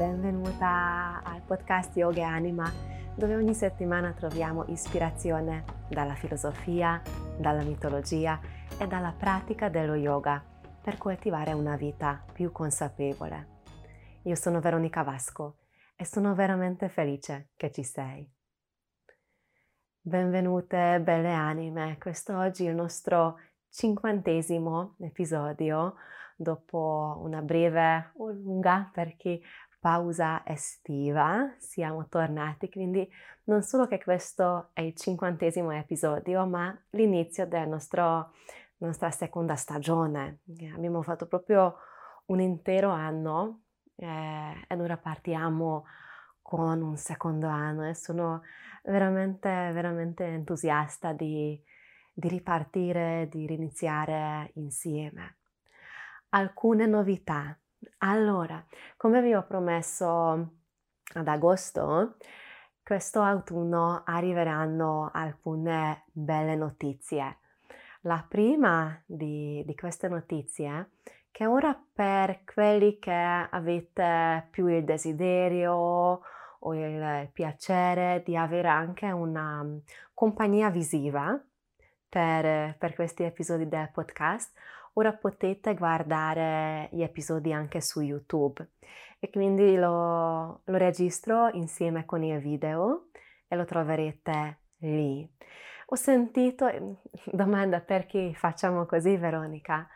benvenuta 0.00 1.20
al 1.22 1.42
podcast 1.42 1.94
Yoga 1.94 2.20
e 2.20 2.22
Anima, 2.22 2.72
dove 3.14 3.36
ogni 3.36 3.52
settimana 3.52 4.14
troviamo 4.14 4.64
ispirazione 4.68 5.62
dalla 5.90 6.14
filosofia, 6.14 7.02
dalla 7.38 7.62
mitologia 7.62 8.40
e 8.78 8.86
dalla 8.86 9.12
pratica 9.12 9.68
dello 9.68 9.96
yoga 9.96 10.42
per 10.80 10.96
coltivare 10.96 11.52
una 11.52 11.76
vita 11.76 12.24
più 12.32 12.50
consapevole. 12.50 13.58
Io 14.22 14.34
sono 14.36 14.60
Veronica 14.60 15.02
Vasco 15.02 15.58
e 15.94 16.06
sono 16.06 16.34
veramente 16.34 16.88
felice 16.88 17.50
che 17.54 17.70
ci 17.70 17.84
sei. 17.84 18.26
Benvenute 20.00 20.98
belle 21.04 21.34
anime, 21.34 21.98
questo 21.98 22.38
oggi 22.38 22.64
è 22.64 22.70
il 22.70 22.74
nostro 22.74 23.38
cinquantesimo 23.68 24.94
episodio 25.00 25.96
dopo 26.40 27.20
una 27.22 27.42
breve 27.42 28.12
o 28.16 28.30
lunga 28.30 28.88
per 28.90 29.14
chi 29.16 29.42
pausa 29.80 30.42
estiva, 30.44 31.54
siamo 31.58 32.06
tornati, 32.06 32.68
quindi 32.68 33.10
non 33.44 33.62
solo 33.62 33.86
che 33.86 34.00
questo 34.00 34.68
è 34.74 34.82
il 34.82 34.94
cinquantesimo 34.94 35.70
episodio, 35.70 36.46
ma 36.46 36.78
l'inizio 36.90 37.46
della 37.46 37.64
nostra 37.64 38.30
seconda 39.10 39.56
stagione. 39.56 40.40
Abbiamo 40.74 41.02
fatto 41.02 41.26
proprio 41.26 41.76
un 42.26 42.40
intero 42.40 42.90
anno 42.90 43.62
eh, 43.96 44.66
e 44.68 44.74
ora 44.76 44.98
partiamo 44.98 45.84
con 46.42 46.82
un 46.82 46.96
secondo 46.96 47.48
anno 47.48 47.88
e 47.88 47.94
sono 47.94 48.42
veramente, 48.82 49.48
veramente 49.48 50.24
entusiasta 50.24 51.12
di, 51.12 51.60
di 52.12 52.28
ripartire, 52.28 53.28
di 53.30 53.46
riniziare 53.46 54.50
insieme. 54.54 55.38
Alcune 56.30 56.86
novità 56.86 57.58
allora, 57.98 58.64
come 58.96 59.22
vi 59.22 59.34
ho 59.34 59.44
promesso 59.46 60.48
ad 61.14 61.28
agosto, 61.28 62.16
questo 62.82 63.22
autunno 63.22 64.02
arriveranno 64.04 65.10
alcune 65.12 66.04
belle 66.12 66.56
notizie. 66.56 67.38
La 68.02 68.24
prima 68.26 69.00
di, 69.04 69.62
di 69.64 69.74
queste 69.74 70.08
notizie 70.08 70.70
è 70.70 70.86
che 71.30 71.46
ora 71.46 71.78
per 71.92 72.42
quelli 72.44 72.98
che 72.98 73.12
avete 73.12 74.48
più 74.50 74.66
il 74.66 74.84
desiderio 74.84 76.20
o 76.62 76.74
il 76.74 77.30
piacere 77.32 78.22
di 78.24 78.36
avere 78.36 78.68
anche 78.68 79.10
una 79.10 79.64
compagnia 80.12 80.70
visiva 80.70 81.40
per, 82.08 82.76
per 82.76 82.94
questi 82.94 83.22
episodi 83.22 83.68
del 83.68 83.90
podcast, 83.92 84.52
ora 85.00 85.12
potete 85.14 85.74
guardare 85.74 86.88
gli 86.92 87.02
episodi 87.02 87.52
anche 87.54 87.80
su 87.80 88.00
YouTube 88.00 88.66
e 89.18 89.30
quindi 89.30 89.76
lo, 89.76 90.60
lo 90.62 90.76
registro 90.76 91.48
insieme 91.52 92.04
con 92.04 92.22
il 92.22 92.38
video 92.38 93.08
e 93.48 93.56
lo 93.56 93.64
troverete 93.64 94.58
lì. 94.80 95.26
Ho 95.86 95.94
sentito, 95.94 96.68
domanda 97.32 97.80
perché 97.80 98.34
facciamo 98.34 98.84
così 98.84 99.16
Veronica? 99.16 99.88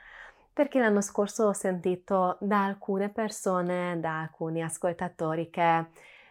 Perché 0.53 0.79
l'anno 0.79 1.03
scorso 1.03 1.49
ho 1.49 1.53
sentito 1.53 2.39
da 2.41 2.65
alcune 2.65 3.11
persone, 3.11 4.01
da 4.01 4.21
alcuni 4.21 4.63
ascoltatori 4.63 5.51
che 5.51 5.87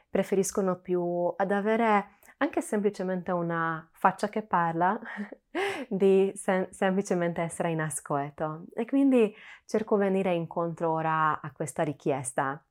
preferiscono 0.09 0.79
più 0.79 1.31
ad 1.35 1.51
avere 1.51 2.17
anche 2.37 2.61
semplicemente 2.61 3.31
una 3.31 3.87
faccia 3.91 4.29
che 4.29 4.41
parla, 4.41 4.99
di 5.87 6.31
sem- 6.35 6.69
semplicemente 6.69 7.41
essere 7.41 7.71
in 7.71 7.81
ascolto. 7.81 8.65
E 8.73 8.85
quindi 8.85 9.33
cerco 9.65 9.97
di 9.97 10.03
venire 10.03 10.33
incontro 10.33 10.91
ora 10.91 11.39
a 11.41 11.51
questa 11.51 11.83
richiesta. 11.83 12.63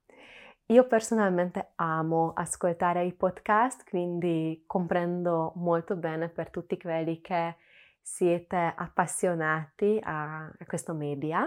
Io 0.67 0.87
personalmente 0.87 1.73
amo 1.77 2.33
ascoltare 2.35 3.05
i 3.05 3.13
podcast, 3.13 3.85
quindi 3.89 4.65
comprendo 4.67 5.53
molto 5.57 5.97
bene 5.97 6.29
per 6.29 6.51
tutti 6.51 6.79
quelli 6.79 7.21
che 7.21 7.57
siete 8.01 8.73
appassionati 8.75 10.01
a, 10.03 10.45
a 10.47 10.65
questo 10.67 10.95
media 10.95 11.47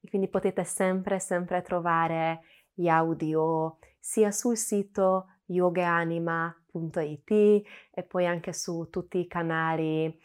e 0.00 0.08
quindi 0.08 0.28
potete 0.28 0.64
sempre, 0.64 1.18
sempre 1.18 1.62
trovare 1.62 2.42
gli 2.72 2.88
audio 2.88 3.78
sia 3.98 4.30
sul 4.30 4.56
sito 4.56 5.26
yogaanima.it 5.46 7.30
e 7.30 8.02
poi 8.06 8.26
anche 8.26 8.52
su 8.52 8.88
tutti 8.88 9.18
i 9.18 9.26
canali 9.26 10.16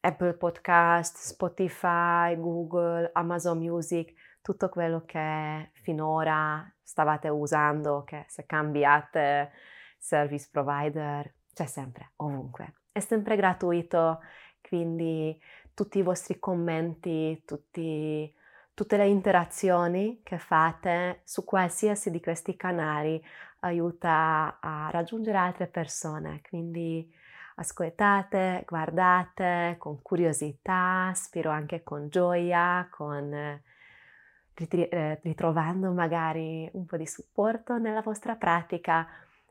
Apple 0.00 0.34
Podcast, 0.34 1.16
Spotify, 1.16 2.36
Google, 2.38 3.10
Amazon 3.14 3.58
Music, 3.58 4.12
tutto 4.42 4.68
quello 4.68 5.04
che 5.06 5.70
finora 5.72 6.70
stavate 6.82 7.28
usando, 7.28 8.04
che 8.04 8.24
se 8.28 8.44
cambiate 8.44 9.52
service 9.98 10.48
provider, 10.50 11.32
c'è 11.54 11.66
sempre, 11.66 12.12
ovunque. 12.16 12.74
È 12.92 13.00
sempre 13.00 13.36
gratuito, 13.36 14.20
quindi 14.60 15.40
tutti 15.72 15.98
i 15.98 16.02
vostri 16.02 16.38
commenti, 16.38 17.42
tutti, 17.46 18.32
tutte 18.74 18.96
le 18.96 19.08
interazioni 19.08 20.20
che 20.22 20.38
fate 20.38 21.22
su 21.24 21.44
qualsiasi 21.44 22.10
di 22.10 22.20
questi 22.20 22.56
canali 22.56 23.22
aiuta 23.60 24.58
a 24.60 24.90
raggiungere 24.90 25.38
altre 25.38 25.66
persone, 25.66 26.42
quindi 26.48 27.10
ascoltate, 27.56 28.64
guardate 28.66 29.76
con 29.78 30.02
curiosità, 30.02 31.12
spero 31.14 31.50
anche 31.50 31.82
con 31.82 32.08
gioia, 32.08 32.88
con 32.90 33.32
eh, 33.32 35.20
ritrovando 35.22 35.92
magari 35.92 36.68
un 36.72 36.86
po' 36.86 36.96
di 36.96 37.06
supporto 37.06 37.78
nella 37.78 38.02
vostra 38.02 38.36
pratica 38.36 39.06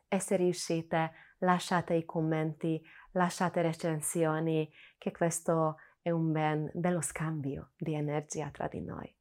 e 0.07 0.19
se 0.19 0.35
riuscite 0.35 1.11
lasciate 1.39 1.93
i 1.93 2.05
commenti, 2.05 2.81
lasciate 3.11 3.61
recensioni, 3.61 4.71
che 4.97 5.11
questo 5.11 5.77
è 6.01 6.09
un 6.09 6.31
ben, 6.31 6.69
bello 6.73 7.01
scambio 7.01 7.71
di 7.77 7.93
energia 7.93 8.49
tra 8.49 8.67
di 8.67 8.81
noi. 8.81 9.13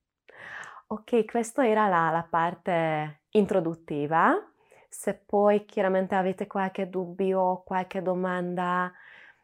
Ok, 0.88 1.24
questa 1.24 1.66
era 1.66 1.88
la, 1.88 2.10
la 2.10 2.26
parte 2.28 3.22
introduttiva 3.30 4.51
se 4.92 5.14
poi 5.14 5.64
chiaramente 5.64 6.14
avete 6.14 6.46
qualche 6.46 6.90
dubbio 6.90 7.40
o 7.40 7.62
qualche 7.62 8.02
domanda, 8.02 8.92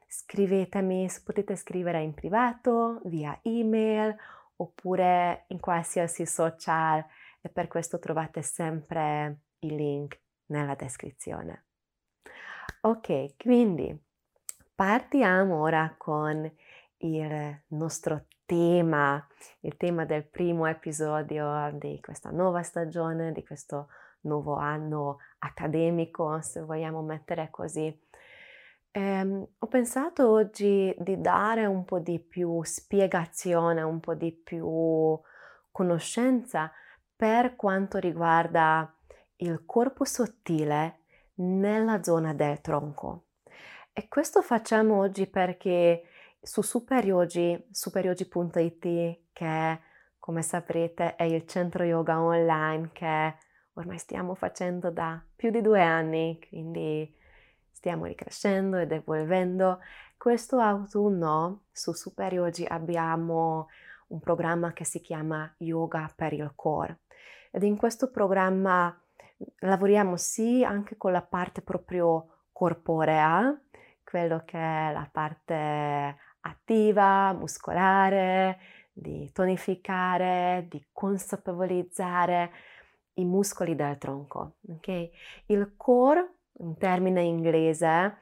scrivetemi, 0.06 1.08
potete 1.24 1.56
scrivere 1.56 2.02
in 2.02 2.12
privato, 2.12 3.00
via 3.04 3.38
email 3.42 4.14
oppure 4.56 5.46
in 5.48 5.58
qualsiasi 5.58 6.26
social 6.26 7.02
e 7.40 7.48
per 7.48 7.66
questo 7.66 7.98
trovate 7.98 8.42
sempre 8.42 9.38
il 9.60 9.74
link 9.74 10.20
nella 10.48 10.74
descrizione. 10.74 11.64
Ok, 12.82 13.36
quindi 13.38 13.98
partiamo 14.74 15.62
ora 15.62 15.94
con 15.96 16.50
il 16.98 17.62
nostro 17.68 18.26
tema, 18.44 19.26
il 19.60 19.78
tema 19.78 20.04
del 20.04 20.26
primo 20.28 20.66
episodio 20.66 21.70
di 21.72 21.98
questa 22.02 22.30
nuova 22.30 22.62
stagione, 22.62 23.32
di 23.32 23.42
questo 23.42 23.88
nuovo 24.22 24.56
anno 24.56 25.18
accademico, 25.38 26.40
se 26.40 26.60
vogliamo 26.60 27.02
mettere 27.02 27.48
così. 27.50 27.96
Ehm, 28.90 29.46
ho 29.58 29.66
pensato 29.66 30.30
oggi 30.30 30.94
di 30.98 31.20
dare 31.20 31.66
un 31.66 31.84
po' 31.84 31.98
di 31.98 32.18
più 32.18 32.62
spiegazione, 32.64 33.82
un 33.82 34.00
po' 34.00 34.14
di 34.14 34.32
più 34.32 35.18
conoscenza 35.70 36.72
per 37.14 37.54
quanto 37.56 37.98
riguarda 37.98 38.92
il 39.36 39.64
corpo 39.64 40.04
sottile 40.04 41.00
nella 41.34 42.02
zona 42.02 42.32
del 42.32 42.60
tronco. 42.60 43.26
E 43.92 44.08
questo 44.08 44.42
facciamo 44.42 44.98
oggi 44.98 45.26
perché 45.26 46.02
su 46.40 46.62
Superyogi, 46.62 47.66
superyogi.it, 47.70 49.18
che 49.32 49.80
come 50.18 50.42
saprete 50.42 51.16
è 51.16 51.24
il 51.24 51.46
centro 51.46 51.84
yoga 51.84 52.20
online 52.20 52.90
che 52.92 53.36
ormai 53.78 53.98
stiamo 53.98 54.34
facendo 54.34 54.90
da 54.90 55.22
più 55.34 55.50
di 55.50 55.60
due 55.60 55.80
anni, 55.80 56.38
quindi 56.48 57.14
stiamo 57.70 58.06
ricrescendo 58.06 58.76
ed 58.76 58.90
evolvendo. 58.92 59.80
Questo 60.16 60.58
autunno 60.58 61.62
su 61.70 61.92
Super 61.92 62.52
abbiamo 62.66 63.68
un 64.08 64.18
programma 64.20 64.72
che 64.72 64.84
si 64.84 65.00
chiama 65.00 65.52
Yoga 65.58 66.10
per 66.14 66.32
il 66.32 66.52
Core 66.54 67.00
ed 67.50 67.62
in 67.62 67.76
questo 67.76 68.10
programma 68.10 68.94
lavoriamo 69.60 70.16
sì 70.16 70.64
anche 70.64 70.96
con 70.96 71.12
la 71.12 71.22
parte 71.22 71.62
proprio 71.62 72.46
corporea, 72.52 73.56
quello 74.02 74.42
che 74.44 74.58
è 74.58 74.92
la 74.92 75.08
parte 75.10 76.16
attiva, 76.40 77.32
muscolare, 77.32 78.58
di 78.92 79.30
tonificare, 79.32 80.66
di 80.68 80.84
consapevolizzare 80.90 82.50
i 83.18 83.24
muscoli 83.24 83.74
del 83.74 83.98
tronco. 83.98 84.56
Okay? 84.68 85.10
Il 85.46 85.74
core, 85.76 86.34
un 86.58 86.76
termine 86.76 87.22
inglese, 87.22 88.16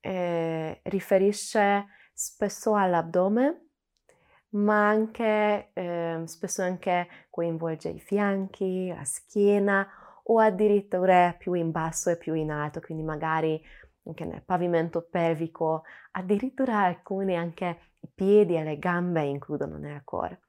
eh, 0.00 0.80
riferisce 0.84 1.86
spesso 2.12 2.74
all'addome, 2.74 3.68
ma 4.50 4.88
anche, 4.88 5.70
eh, 5.72 6.22
spesso 6.24 6.62
anche 6.62 7.08
coinvolge 7.30 7.88
i 7.88 8.00
fianchi, 8.00 8.88
la 8.88 9.04
schiena 9.04 9.88
o 10.24 10.38
addirittura 10.38 11.34
più 11.36 11.54
in 11.54 11.70
basso 11.70 12.10
e 12.10 12.16
più 12.16 12.34
in 12.34 12.50
alto, 12.50 12.80
quindi 12.80 13.02
magari 13.02 13.60
anche 14.04 14.24
nel 14.24 14.42
pavimento 14.42 15.06
pelvico, 15.08 15.84
addirittura 16.12 16.80
alcuni 16.80 17.36
anche 17.36 17.78
i 18.00 18.08
piedi 18.12 18.56
e 18.56 18.64
le 18.64 18.78
gambe 18.78 19.22
includono 19.24 19.78
nel 19.78 20.02
core. 20.04 20.40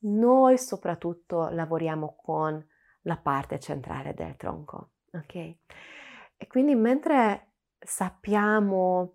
Noi 0.00 0.58
soprattutto 0.58 1.48
lavoriamo 1.48 2.16
con 2.16 2.62
la 3.04 3.16
parte 3.16 3.58
centrale 3.58 4.12
del 4.14 4.36
tronco, 4.36 4.90
ok? 5.12 5.34
E 5.34 6.46
quindi 6.46 6.74
mentre 6.74 7.52
sappiamo 7.78 9.14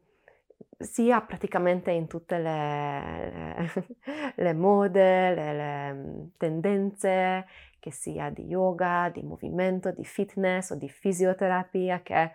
sia 0.77 1.21
praticamente 1.21 1.91
in 1.91 2.07
tutte 2.07 2.37
le, 2.37 3.69
le 4.35 4.53
mode, 4.53 5.33
le, 5.33 5.53
le, 5.53 5.93
mm, 5.93 6.27
tendenze, 6.37 7.45
che 7.79 7.91
sia 7.91 8.29
di 8.29 8.45
yoga, 8.45 9.09
di 9.13 9.23
movimento, 9.23 9.91
di 9.91 10.05
fitness 10.05 10.71
o 10.71 10.75
di 10.75 10.89
fisioterapia, 10.89 12.01
che 12.01 12.31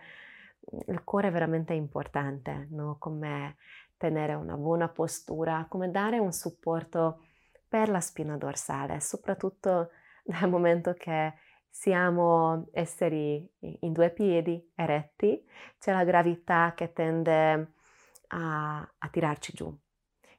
il 0.87 1.03
cuore 1.03 1.27
è 1.27 1.31
veramente 1.31 1.73
importante, 1.73 2.67
no? 2.71 2.97
come 2.99 3.57
tenere 3.97 4.33
una 4.33 4.55
buona 4.55 4.89
postura, 4.89 5.65
come 5.69 5.89
dare 5.91 6.19
un 6.19 6.31
supporto 6.31 7.23
per 7.67 7.89
la 7.89 7.99
spina 7.99 8.37
dorsale, 8.37 8.99
soprattutto 8.99 9.89
dal 10.23 10.49
momento 10.49 10.93
che 10.93 11.33
siamo 11.77 12.69
esseri 12.71 13.45
in 13.59 13.91
due 13.91 14.09
piedi 14.09 14.71
eretti, 14.75 15.45
c'è 15.77 15.91
la 15.91 16.05
gravità 16.05 16.71
che 16.73 16.93
tende 16.93 17.73
a, 18.27 18.77
a 18.79 19.09
tirarci 19.11 19.51
giù. 19.53 19.77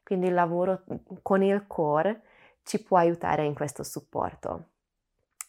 Quindi 0.03 0.29
il 0.29 0.33
lavoro 0.33 0.85
con 1.21 1.43
il 1.43 1.67
core 1.67 2.23
ci 2.63 2.83
può 2.83 2.97
aiutare 2.97 3.45
in 3.45 3.53
questo 3.53 3.83
supporto. 3.83 4.71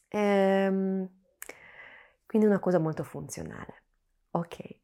Ehm, 0.10 1.10
quindi 2.25 2.48
una 2.48 2.60
cosa 2.60 2.80
molto 2.80 3.06
funzionale. 3.06 3.83
Ok. 4.31 4.80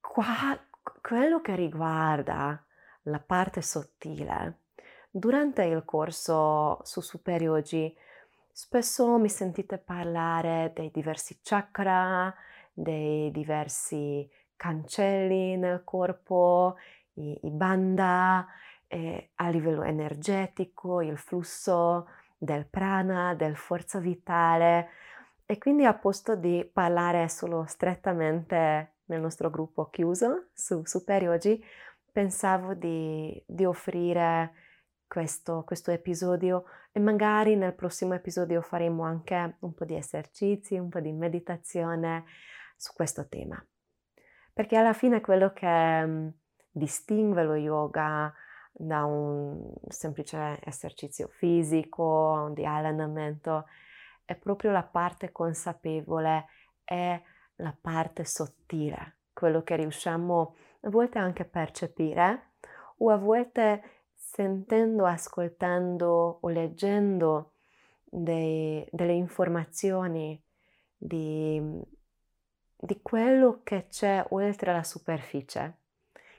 Qua, 0.00 0.56
quello 1.00 1.40
che 1.40 1.56
riguarda 1.56 2.64
la 3.02 3.18
parte 3.18 3.60
sottile, 3.60 4.60
durante 5.10 5.64
il 5.64 5.84
corso 5.84 6.78
su 6.84 7.00
Super 7.00 7.42
Yogi 7.42 7.92
spesso 8.52 9.18
mi 9.18 9.28
sentite 9.28 9.78
parlare 9.78 10.72
dei 10.74 10.90
diversi 10.92 11.40
chakra, 11.42 12.32
dei 12.72 13.30
diversi 13.30 14.28
cancelli 14.56 15.56
nel 15.56 15.82
corpo, 15.84 16.76
i, 17.14 17.38
i 17.42 17.50
banda, 17.50 18.46
eh, 18.86 19.30
a 19.36 19.48
livello 19.48 19.82
energetico, 19.82 21.00
il 21.00 21.18
flusso 21.18 22.08
del 22.36 22.66
prana, 22.66 23.34
del 23.34 23.56
forza 23.56 23.98
vitale. 23.98 24.88
E 25.46 25.58
quindi 25.58 25.84
a 25.84 25.94
posto 25.94 26.36
di 26.36 26.68
parlare 26.72 27.28
solo 27.28 27.64
strettamente 27.66 28.94
nel 29.06 29.20
nostro 29.20 29.50
gruppo 29.50 29.88
chiuso 29.90 30.48
su 30.52 30.82
Super 30.84 31.22
Yogi, 31.22 31.62
pensavo 32.12 32.74
di, 32.74 33.42
di 33.46 33.64
offrire 33.64 34.52
questo, 35.12 35.62
questo, 35.66 35.90
episodio 35.90 36.64
e 36.90 36.98
magari 36.98 37.54
nel 37.54 37.74
prossimo 37.74 38.14
episodio 38.14 38.62
faremo 38.62 39.02
anche 39.02 39.56
un 39.58 39.74
po' 39.74 39.84
di 39.84 39.94
esercizi, 39.94 40.78
un 40.78 40.88
po' 40.88 41.00
di 41.00 41.12
meditazione 41.12 42.24
su 42.78 42.94
questo 42.94 43.28
tema. 43.28 43.62
Perché 44.54 44.74
alla 44.78 44.94
fine 44.94 45.20
quello 45.20 45.52
che 45.52 45.66
mhmm, 45.66 46.32
distingue 46.70 47.44
lo 47.44 47.56
yoga 47.56 48.32
da 48.72 49.04
un 49.04 49.74
semplice 49.86 50.58
esercizio 50.64 51.28
fisico, 51.28 52.50
di 52.54 52.64
allenamento, 52.64 53.66
è 54.24 54.34
proprio 54.34 54.70
la 54.70 54.82
parte 54.82 55.30
consapevole 55.30 56.46
e 56.84 57.22
la 57.56 57.76
parte 57.78 58.24
sottile, 58.24 59.18
quello 59.34 59.62
che 59.62 59.76
riusciamo 59.76 60.56
a 60.80 60.88
volte 60.88 61.18
anche 61.18 61.42
a 61.42 61.44
percepire 61.50 62.52
o 62.96 63.10
a 63.10 63.16
volte 63.16 64.00
sentendo, 64.32 65.06
ascoltando 65.06 66.38
o 66.40 66.48
leggendo 66.48 67.52
dei, 68.04 68.86
delle 68.90 69.12
informazioni 69.12 70.42
di 70.96 71.80
di 72.84 73.00
quello 73.00 73.60
che 73.62 73.86
c'è 73.88 74.24
oltre 74.30 74.72
la 74.72 74.82
superficie, 74.82 75.76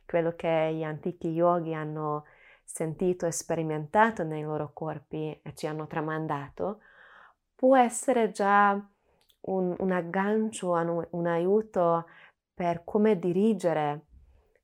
quello 0.05 0.35
che 0.35 0.73
gli 0.73 0.83
antichi 0.83 1.29
yogi 1.29 1.73
hanno 1.73 2.25
sentito 2.65 3.25
e 3.25 3.31
sperimentato 3.31 4.23
nei 4.23 4.41
loro 4.43 4.71
corpi 4.73 5.39
e 5.41 5.55
ci 5.55 5.67
hanno 5.67 5.87
tramandato, 5.87 6.81
può 7.55 7.77
essere 7.77 8.31
già 8.31 8.73
un, 9.41 9.75
un 9.79 9.91
aggancio, 9.91 10.71
un, 10.71 11.07
un, 11.11 11.27
aiuto 11.27 12.07
per 12.53 12.83
come 12.83 13.17
dirigere 13.17 14.07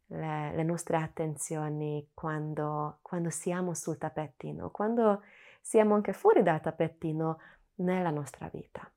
le, 0.09 0.55
le 0.55 0.63
nostre 0.63 0.97
attenzioni 0.97 2.09
quando, 2.13 2.99
quando 3.01 3.29
siamo 3.29 3.73
sul 3.73 3.97
tappetino, 3.97 4.69
quando 4.69 5.23
siamo 5.61 5.95
anche 5.95 6.13
fuori 6.13 6.43
dal 6.43 6.61
tappetino 6.61 7.39
nella 7.75 8.11
nostra 8.11 8.49
vita. 8.51 8.89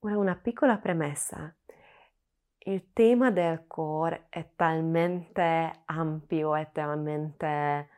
Ora 0.00 0.18
una 0.18 0.34
piccola 0.34 0.78
premessa. 0.78 1.54
Il 2.64 2.92
tema 2.92 3.30
del 3.30 3.66
core 3.66 4.26
è 4.28 4.50
talmente 4.54 5.82
ampio, 5.86 6.54
è 6.54 6.70
talmente 6.72 7.88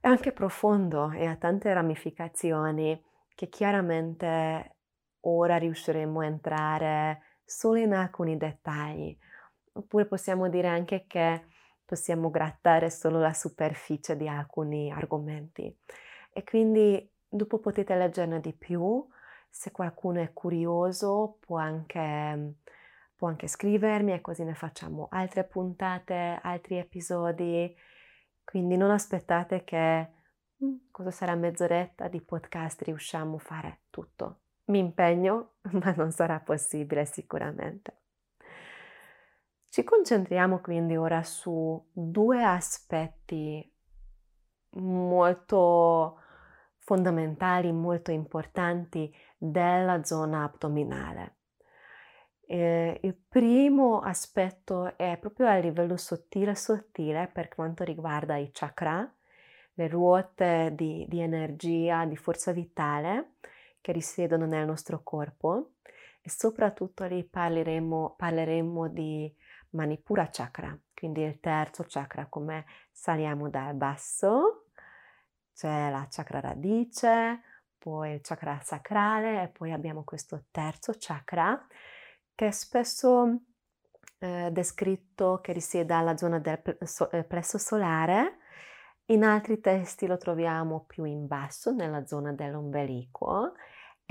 è 0.00 0.08
anche 0.08 0.32
profondo 0.32 1.10
e 1.10 1.26
ha 1.26 1.36
tante 1.36 1.72
ramificazioni 1.72 3.04
che 3.34 3.48
chiaramente 3.48 4.76
ora 5.20 5.58
riusciremo 5.58 6.20
a 6.20 6.24
entrare 6.24 7.22
solo 7.50 7.80
in 7.80 7.92
alcuni 7.92 8.36
dettagli. 8.36 9.16
Oppure 9.72 10.06
possiamo 10.06 10.48
dire 10.48 10.68
anche 10.68 11.04
che 11.06 11.46
possiamo 11.84 12.30
grattare 12.30 12.90
solo 12.90 13.18
la 13.18 13.32
superficie 13.32 14.16
di 14.16 14.28
alcuni 14.28 14.92
argomenti. 14.92 15.76
E 16.32 16.44
quindi 16.44 17.10
dopo 17.28 17.58
potete 17.58 17.96
leggerne 17.96 18.40
di 18.40 18.52
più 18.52 19.04
se 19.48 19.72
qualcuno 19.72 20.20
è 20.20 20.32
curioso 20.32 21.38
può 21.40 21.58
anche, 21.58 22.54
può 23.16 23.26
anche 23.26 23.48
scrivermi 23.48 24.12
e 24.12 24.20
così 24.20 24.44
ne 24.44 24.54
facciamo 24.54 25.08
altre 25.10 25.42
puntate, 25.44 26.38
altri 26.40 26.78
episodi. 26.78 27.74
Quindi 28.44 28.76
non 28.76 28.92
aspettate 28.92 29.64
che 29.64 30.10
mm, 30.64 30.76
cosa 30.92 31.10
sarà 31.10 31.34
mezz'oretta 31.34 32.06
di 32.06 32.20
podcast 32.20 32.82
riusciamo 32.82 33.36
a 33.36 33.40
fare 33.40 33.80
tutto. 33.90 34.42
Mi 34.70 34.78
impegno, 34.78 35.54
ma 35.72 35.92
non 35.96 36.12
sarà 36.12 36.38
possibile 36.38 37.04
sicuramente. 37.04 37.98
Ci 39.68 39.84
concentriamo 39.84 40.60
quindi 40.60 40.96
ora 40.96 41.22
su 41.22 41.90
due 41.92 42.42
aspetti 42.42 43.68
molto 44.74 46.18
fondamentali, 46.78 47.72
molto 47.72 48.10
importanti 48.12 49.12
della 49.36 50.04
zona 50.04 50.44
addominale. 50.44 51.36
Eh, 52.46 52.98
il 53.02 53.14
primo 53.14 54.00
aspetto 54.00 54.96
è 54.96 55.18
proprio 55.20 55.48
a 55.48 55.56
livello 55.58 55.96
sottile 55.96 56.54
sottile 56.54 57.28
per 57.32 57.48
quanto 57.48 57.84
riguarda 57.84 58.36
i 58.36 58.50
chakra, 58.52 59.08
le 59.74 59.88
ruote 59.88 60.72
di, 60.74 61.06
di 61.08 61.20
energia, 61.20 62.04
di 62.06 62.16
forza 62.16 62.50
vitale 62.52 63.34
che 63.80 63.92
risiedono 63.92 64.46
nel 64.46 64.66
nostro 64.66 65.02
corpo 65.02 65.72
e 66.20 66.30
soprattutto 66.30 67.04
lì 67.04 67.24
parleremo, 67.24 68.14
parleremo 68.16 68.88
di 68.88 69.34
Manipura 69.70 70.28
chakra, 70.30 70.76
quindi 70.92 71.22
il 71.22 71.38
terzo 71.38 71.84
chakra, 71.86 72.26
come 72.26 72.64
saliamo 72.90 73.48
dal 73.48 73.74
basso 73.74 74.64
c'è 75.54 75.90
la 75.90 76.06
chakra 76.10 76.40
radice, 76.40 77.42
poi 77.76 78.14
il 78.14 78.20
chakra 78.22 78.58
sacrale 78.62 79.42
e 79.42 79.48
poi 79.48 79.72
abbiamo 79.72 80.04
questo 80.04 80.44
terzo 80.50 80.94
chakra 80.98 81.66
che 82.34 82.46
è 82.46 82.50
spesso 82.50 83.40
eh, 84.18 84.48
descritto 84.50 85.40
che 85.42 85.52
risiede 85.52 85.92
alla 85.92 86.16
zona 86.16 86.38
del 86.38 86.62
eh, 87.12 87.24
plesso 87.24 87.58
solare. 87.58 88.38
In 89.06 89.24
altri 89.24 89.60
testi 89.60 90.06
lo 90.06 90.16
troviamo 90.16 90.84
più 90.86 91.04
in 91.04 91.26
basso, 91.26 91.72
nella 91.72 92.06
zona 92.06 92.32
dell'ombelico. 92.32 93.54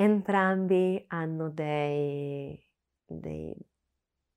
Entrambi 0.02 1.04
hanno 1.10 1.50
dei, 1.50 2.58
dei, 3.06 3.54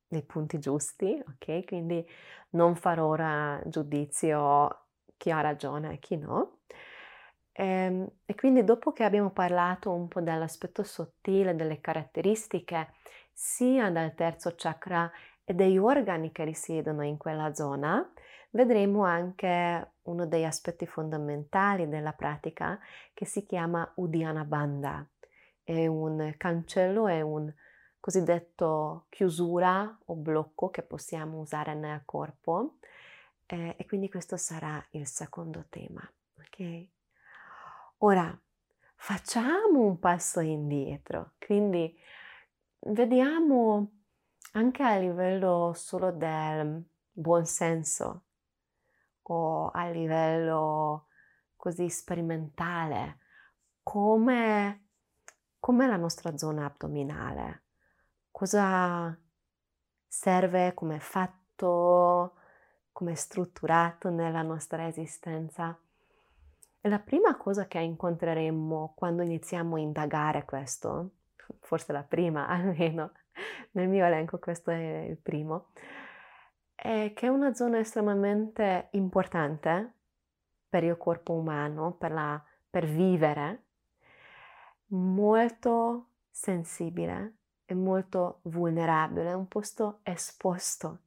dei 0.09 0.23
punti 0.25 0.59
giusti, 0.59 1.23
ok? 1.25 1.65
Quindi 1.65 2.05
non 2.51 2.75
farò 2.75 3.07
ora 3.07 3.63
giudizio 3.67 4.87
chi 5.17 5.31
ha 5.31 5.41
ragione 5.41 5.93
e 5.95 5.99
chi 6.01 6.17
no. 6.17 6.63
E, 7.53 7.65
ehm, 7.65 8.11
e 8.25 8.35
quindi 8.35 8.65
dopo 8.65 8.93
che 8.93 9.05
abbiamo 9.05 9.31
parlato 9.31 9.93
un 9.93 10.09
po' 10.09 10.21
dell'aspetto 10.21 10.83
sottile, 10.83 11.55
delle 11.55 11.81
caratteristiche 11.81 12.95
sia 13.33 13.89
del 13.91 14.15
terzo 14.15 14.55
chakra 14.57 15.09
e 15.45 15.55
degli 15.55 15.79
organi 15.79 16.33
che 16.33 16.43
risiedono 16.45 17.05
in 17.05 17.17
quella 17.19 17.55
zona, 17.55 18.13
vedremo 18.51 19.05
anche 19.05 19.93
uno 20.03 20.27
degli 20.27 20.45
aspetti 20.45 20.87
fondamentali 20.87 21.89
della 21.89 22.13
pratica 22.15 22.81
che 23.15 23.27
si 23.27 23.45
chiama 23.47 23.91
Udiana 23.97 24.45
Banda. 24.45 25.07
È 25.73 25.87
un 25.87 26.35
cancello, 26.37 27.09
è 27.09 27.23
un 27.23 27.51
cosiddetto 27.99 29.07
chiusura 29.09 29.99
o 30.07 30.15
blocco 30.15 30.69
che 30.69 30.83
possiamo 30.83 31.39
usare 31.39 31.73
nel 31.73 32.03
corpo 32.05 32.77
eh, 33.47 33.77
e 33.79 33.87
quindi 33.87 34.11
questo 34.11 34.37
sarà 34.37 34.85
il 34.91 35.07
secondo 35.07 35.65
tema. 35.71 36.07
Ok? 36.37 36.87
Ora 37.99 38.39
facciamo 38.97 39.81
un 39.81 39.99
passo 39.99 40.41
indietro, 40.41 41.33
quindi 41.39 41.99
vediamo 42.81 43.93
anche 44.53 44.83
a 44.83 44.99
livello 44.99 45.73
solo 45.75 46.13
del 46.13 46.85
buon 47.11 47.47
senso 47.47 48.25
o 49.23 49.71
a 49.71 49.89
livello 49.89 51.07
così 51.57 51.89
sperimentale 51.89 53.21
come, 53.83 54.82
come 55.63 55.87
la 55.87 55.97
nostra 55.97 56.37
zona 56.37 56.65
addominale, 56.65 57.63
cosa 58.33 59.17
serve, 60.09 60.75
come 60.75 60.97
è 60.97 60.99
fatto, 60.99 62.35
come 62.91 63.13
è 63.13 63.15
strutturato 63.15 64.11
nella 64.11 64.43
nostra 64.43 64.89
esistenza. 64.89 65.79
E 66.81 66.89
la 66.89 66.99
prima 66.99 67.37
cosa 67.37 67.69
che 67.69 67.79
incontreremo 67.79 68.95
quando 68.97 69.23
iniziamo 69.23 69.77
a 69.77 69.79
indagare 69.79 70.45
questo, 70.45 71.11
forse 71.61 71.93
la 71.93 72.03
prima 72.03 72.49
almeno, 72.51 73.13
nel 73.71 73.87
mio 73.87 74.05
elenco 74.05 74.41
questo 74.41 74.73
è 74.73 75.07
il 75.09 75.19
primo, 75.19 75.69
è 76.75 77.13
che 77.15 77.27
è 77.27 77.29
una 77.29 77.55
zona 77.55 77.79
estremamente 77.79 78.89
importante 78.95 79.95
per 80.69 80.83
il 80.83 80.97
corpo 80.97 81.35
umano, 81.35 81.93
per, 81.93 82.11
la, 82.11 82.45
per 82.69 82.85
vivere, 82.87 83.67
molto 84.93 86.09
sensibile 86.31 87.37
e 87.65 87.75
molto 87.75 88.41
vulnerabile, 88.43 89.31
è 89.31 89.35
un 89.35 89.49
posto 89.49 90.01
esposto. 90.03 91.01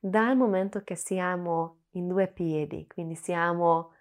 Dal 0.00 0.36
momento 0.36 0.82
che 0.82 0.94
siamo 0.94 1.82
in 1.90 2.08
due 2.08 2.28
piedi, 2.28 2.86
quindi 2.86 3.14
siamo 3.14 3.92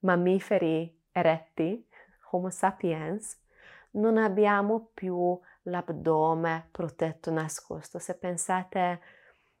mammiferi 0.00 1.02
eretti, 1.12 1.86
Homo 2.30 2.50
sapiens, 2.50 3.40
non 3.92 4.18
abbiamo 4.18 4.90
più 4.92 5.38
l'addome 5.62 6.68
protetto 6.72 7.30
nascosto. 7.30 8.00
Se 8.00 8.18
pensate 8.18 9.00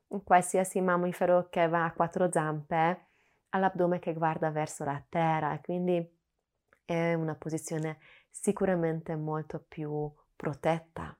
a 0.08 0.20
qualsiasi 0.24 0.80
mammifero 0.80 1.48
che 1.48 1.68
va 1.68 1.84
a 1.84 1.92
quattro 1.92 2.30
zampe, 2.32 3.06
ha 3.50 3.58
l'addome 3.58 4.00
che 4.00 4.12
guarda 4.12 4.50
verso 4.50 4.84
la 4.84 5.00
terra, 5.08 5.60
quindi 5.62 6.04
è 6.84 7.14
una 7.14 7.36
posizione 7.36 7.98
sicuramente 8.34 9.14
molto 9.14 9.64
più 9.66 10.12
protetta, 10.34 11.16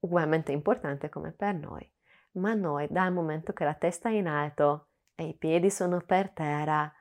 ugualmente 0.00 0.50
importante 0.50 1.08
come 1.08 1.30
per 1.30 1.54
noi. 1.54 1.90
Ma 2.32 2.54
noi, 2.54 2.88
dal 2.90 3.12
momento 3.12 3.52
che 3.52 3.64
la 3.64 3.74
testa 3.74 4.08
è 4.08 4.12
in 4.12 4.26
alto 4.26 4.88
e 5.14 5.28
i 5.28 5.36
piedi 5.36 5.70
sono 5.70 6.00
per 6.00 6.30
terra, 6.30 6.92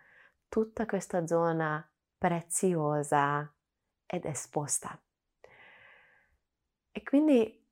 tutta 0.47 0.85
questa 0.85 1.25
zona 1.25 1.83
preziosa 2.17 3.51
ed 4.05 4.25
esposta. 4.25 5.01
E 6.91 7.03
quindi 7.03 7.67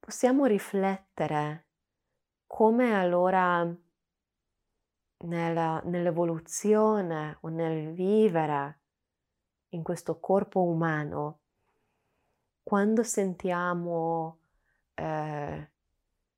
possiamo 0.00 0.46
riflettere 0.46 1.68
come 2.46 2.98
allora 2.98 3.64
nella, 5.18 5.80
nell'evoluzione 5.84 7.38
o 7.42 7.48
nel 7.48 7.92
vivere 7.92 8.79
in 9.70 9.82
questo 9.82 10.18
corpo 10.18 10.62
umano, 10.62 11.40
quando 12.62 13.02
sentiamo 13.02 14.38
eh, 14.94 15.70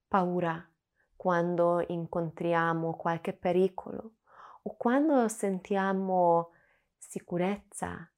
paura, 0.09 0.71
quando 1.17 1.85
incontriamo 1.87 2.95
qualche 2.97 3.33
pericolo 3.33 4.15
o 4.63 4.77
quando 4.77 5.29
sentiamo 5.29 6.51
sicurezza, 6.97 8.11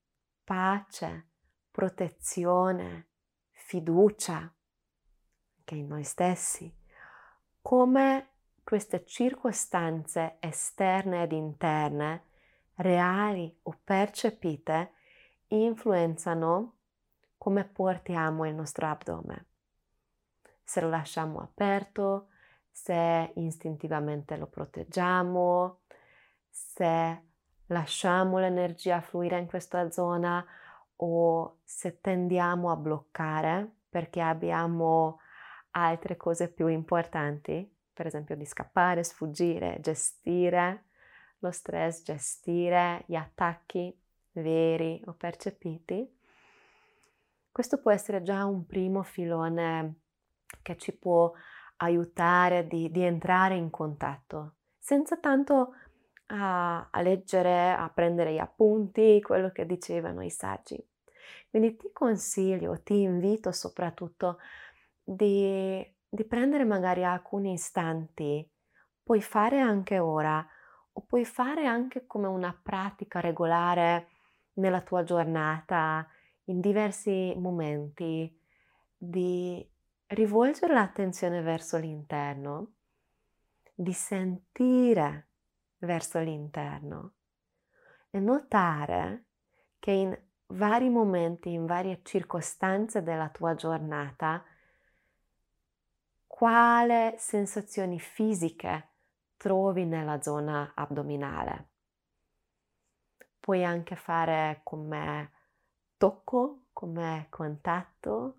pace, 0.43 1.29
protezione, 1.71 3.09
fiducia 3.51 4.53
anche 5.59 5.75
in 5.75 5.87
noi 5.87 6.05
stessi, 6.05 6.73
come 7.63 8.29
queste 8.63 9.05
circostanze 9.05 10.37
esterne 10.41 11.23
ed 11.23 11.33
interne, 11.33 12.25
reali 12.77 13.59
o 13.63 13.79
percepite, 13.83 14.93
influenzano 15.63 16.77
come 17.37 17.65
portiamo 17.65 18.47
il 18.47 18.55
nostro 18.55 18.87
abdomen. 18.87 19.45
Se 20.63 20.81
lo 20.81 20.89
lasciamo 20.89 21.41
aperto, 21.41 22.29
se 22.71 23.33
istintivamente 23.37 24.37
lo 24.37 24.47
proteggiamo, 24.47 25.81
se 26.49 27.23
lasciamo 27.67 28.39
l'energia 28.39 29.01
fluire 29.01 29.39
in 29.39 29.47
questa 29.47 29.91
zona 29.91 30.45
o 30.97 31.59
se 31.63 32.01
tendiamo 32.01 32.71
a 32.71 32.77
bloccare 32.77 33.71
perché 33.89 34.21
abbiamo 34.21 35.21
altre 35.73 36.17
cose 36.17 36.53
più 36.53 36.67
importanti, 36.67 37.71
per 37.93 38.07
esempio 38.07 38.37
di 38.37 38.45
scappare, 38.45 39.05
sfuggire, 39.05 39.79
gestire 39.81 40.87
lo 41.39 41.51
stress, 41.51 42.03
gestire 42.03 43.05
gli 43.07 43.15
attacchi 43.15 43.97
veri 44.35 45.03
o 45.07 45.15
percepiti. 45.15 46.11
Questo 47.51 47.81
può 47.81 47.91
essere 47.91 48.23
già 48.23 48.45
un 48.45 48.67
primo 48.67 49.03
filone 49.03 50.01
che 50.63 50.77
ci 50.77 50.97
può 50.97 51.33
aiutare 51.79 52.67
di, 52.67 52.91
di 52.91 53.03
entrare 53.03 53.57
in 53.57 53.71
contatto, 53.71 54.57
senza 54.79 55.17
tanto 55.19 55.75
a, 56.27 56.89
a 56.91 57.01
leggere, 57.01 57.73
a 57.73 57.91
prendere 57.91 58.33
gli 58.33 58.39
appunti, 58.39 59.21
quello 59.23 59.51
che 59.51 59.67
dicevano 59.67 60.23
i 60.23 60.31
saggi. 60.31 60.83
Quindi 61.51 61.77
ti 61.77 61.91
consiglio, 61.93 62.83
ti 62.83 63.01
invito 63.01 63.53
soprattutto 63.53 64.39
di, 65.03 65.85
di 66.09 66.25
prendere 66.25 66.65
magari 66.65 67.05
alcuni 67.05 67.53
istanti, 67.53 68.49
puoi 69.03 69.23
fare 69.23 69.61
anche 69.61 69.99
ora 69.99 70.45
o 70.93 71.01
puoi 71.03 71.25
fare 71.25 71.67
anche 71.67 72.07
come 72.07 72.27
una 72.27 72.59
pratica 72.61 73.21
regolare 73.21 74.09
nella 74.55 74.81
tua 74.81 75.03
giornata, 75.05 76.07
in 76.45 76.61
diversi 76.61 77.35
momenti, 77.37 78.41
di 78.97 79.67
rivolgere 80.09 80.75
l'attenzione 80.75 81.43
verso 81.43 81.77
l'interno, 81.79 82.73
di 83.75 83.93
sentire 83.93 85.29
verso 85.79 86.21
l'interno 86.21 87.13
e 88.11 88.21
notare 88.21 89.25
che 89.79 89.91
in 89.91 90.19
vari 90.49 90.89
momenti, 90.89 91.53
in 91.53 91.67
varie 91.67 92.01
circostanze 92.03 93.03
della 93.03 93.29
tua 93.29 93.55
giornata, 93.55 94.45
quale 96.27 97.15
sensazioni 97.19 97.99
fisiche 97.99 98.91
trovi 99.37 99.85
nella 99.85 100.21
zona 100.23 100.73
addominale. 100.75 101.74
Puoi 103.45 103.63
anche 103.63 103.95
fare 103.95 104.61
come 104.63 105.31
tocco, 105.99 106.69
come 106.73 107.27
contatto 107.29 108.39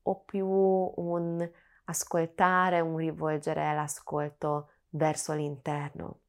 o 0.00 0.20
più 0.20 0.46
un 0.46 1.50
ascoltare, 1.86 2.78
un 2.78 2.96
rivolgere 2.96 3.74
l'ascolto 3.74 4.70
verso 4.90 5.32
l'interno. 5.32 6.20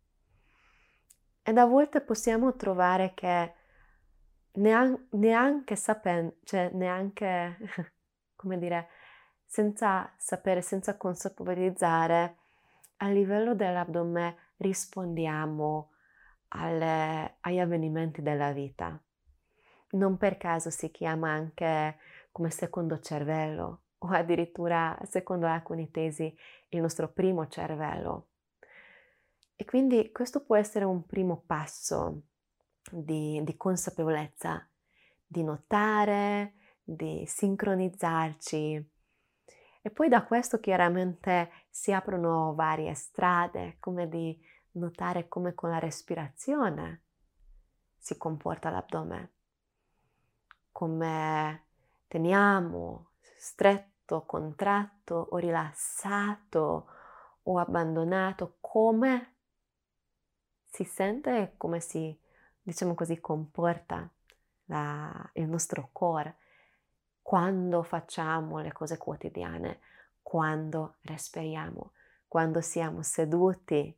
Ed 1.43 1.59
a 1.59 1.65
volte 1.65 2.01
possiamo 2.01 2.55
trovare 2.55 3.13
che 3.13 3.53
neanche, 4.53 5.05
neanche 5.11 5.75
sapendo, 5.75 6.37
cioè 6.45 6.71
neanche, 6.73 7.57
come 8.35 8.57
dire, 8.57 8.87
senza 9.45 10.11
sapere, 10.17 10.63
senza 10.63 10.97
consapevolizzare, 10.97 12.37
a 12.97 13.07
livello 13.07 13.53
dell'addome 13.53 14.53
rispondiamo 14.57 15.91
alle, 16.49 17.37
agli 17.41 17.59
avvenimenti 17.59 18.21
della 18.21 18.51
vita. 18.51 19.01
Non 19.91 20.17
per 20.17 20.37
caso 20.37 20.69
si 20.69 20.91
chiama 20.91 21.31
anche 21.31 21.97
come 22.31 22.49
secondo 22.49 22.99
cervello 22.99 23.83
o 23.99 24.07
addirittura, 24.09 24.97
secondo 25.03 25.47
alcune 25.47 25.89
tesi, 25.89 26.35
il 26.69 26.81
nostro 26.81 27.11
primo 27.11 27.47
cervello. 27.47 28.27
E 29.55 29.63
quindi 29.63 30.11
questo 30.11 30.43
può 30.43 30.57
essere 30.57 30.83
un 30.83 31.05
primo 31.05 31.43
passo 31.45 32.23
di, 32.91 33.41
di 33.43 33.55
consapevolezza, 33.55 34.67
di 35.25 35.43
notare, 35.43 36.55
di 36.83 37.23
sincronizzarci 37.25 38.91
E 39.81 39.89
poi 39.91 40.09
da 40.09 40.23
questo 40.23 40.59
chiaramente 40.59 41.49
si 41.69 41.91
aprono 41.93 42.53
varie 42.53 42.93
strade, 42.93 43.77
come 43.79 44.09
di 44.09 44.37
notare 44.75 45.27
come 45.27 45.53
con 45.53 45.69
la 45.69 45.79
respirazione 45.79 47.01
si 47.97 48.17
comporta 48.17 48.69
l'addome, 48.69 49.31
come 50.71 51.65
teniamo 52.07 53.09
stretto, 53.37 54.25
contratto 54.25 55.27
o 55.31 55.37
rilassato 55.37 56.87
o 57.43 57.59
abbandonato, 57.59 58.57
come 58.59 59.33
si 60.69 60.83
sente 60.83 61.41
e 61.41 61.57
come 61.57 61.79
si, 61.79 62.17
diciamo 62.61 62.93
così, 62.93 63.19
comporta 63.19 64.09
la, 64.65 65.29
il 65.33 65.47
nostro 65.47 65.89
cuore 65.91 66.37
quando 67.25 67.81
facciamo 67.81 68.59
le 68.59 68.71
cose 68.71 68.99
quotidiane, 68.99 69.79
quando 70.21 70.97
respiriamo, 71.01 71.93
quando 72.27 72.61
siamo 72.61 73.01
seduti 73.01 73.97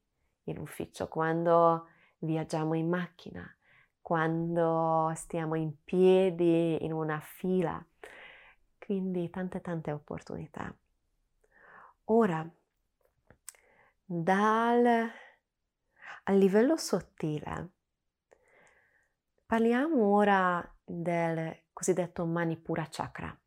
in 0.49 0.59
ufficio, 0.59 1.07
quando 1.07 1.87
viaggiamo 2.19 2.73
in 2.73 2.89
macchina, 2.89 3.49
quando 4.01 5.11
stiamo 5.15 5.55
in 5.55 5.83
piedi 5.83 6.83
in 6.83 6.93
una 6.93 7.19
fila. 7.19 7.83
Quindi 8.79 9.29
tante 9.29 9.61
tante 9.61 9.91
opportunità. 9.91 10.73
Ora, 12.05 12.49
dal 14.05 15.11
a 16.29 16.31
livello 16.33 16.75
sottile, 16.77 17.69
parliamo 19.45 20.05
ora 20.05 20.75
del 20.83 21.63
cosiddetto 21.71 22.25
Manipura 22.25 22.87
Chakra, 22.89 23.37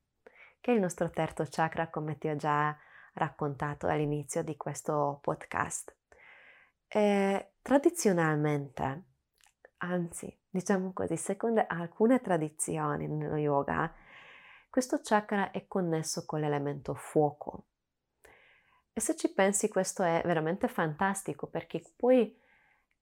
che 0.61 0.73
è 0.73 0.75
il 0.75 0.81
nostro 0.81 1.11
terzo 1.11 1.47
chakra, 1.49 1.89
come 1.89 2.17
ti 2.17 2.29
ho 2.29 2.37
già 2.37 2.77
raccontato 3.15 3.87
all'inizio 3.87 4.43
di 4.43 4.57
questo 4.57 5.19
podcast. 5.21 5.95
E 6.93 7.53
tradizionalmente, 7.63 9.05
anzi, 9.79 10.37
diciamo 10.51 10.93
così, 10.93 11.17
secondo 11.17 11.65
alcune 11.69 12.21
tradizioni 12.21 13.07
nello 13.07 13.37
yoga, 13.37 13.95
questo 14.69 14.99
chakra 15.01 15.53
è 15.53 15.69
connesso 15.69 16.27
con 16.27 16.41
l'elemento 16.41 16.95
fuoco. 16.95 17.67
E 18.93 19.01
se 19.01 19.15
ci 19.15 19.33
pensi 19.33 19.69
questo 19.69 20.03
è 20.03 20.21
veramente 20.25 20.67
fantastico 20.67 21.47
perché 21.47 21.81
poi 21.95 22.37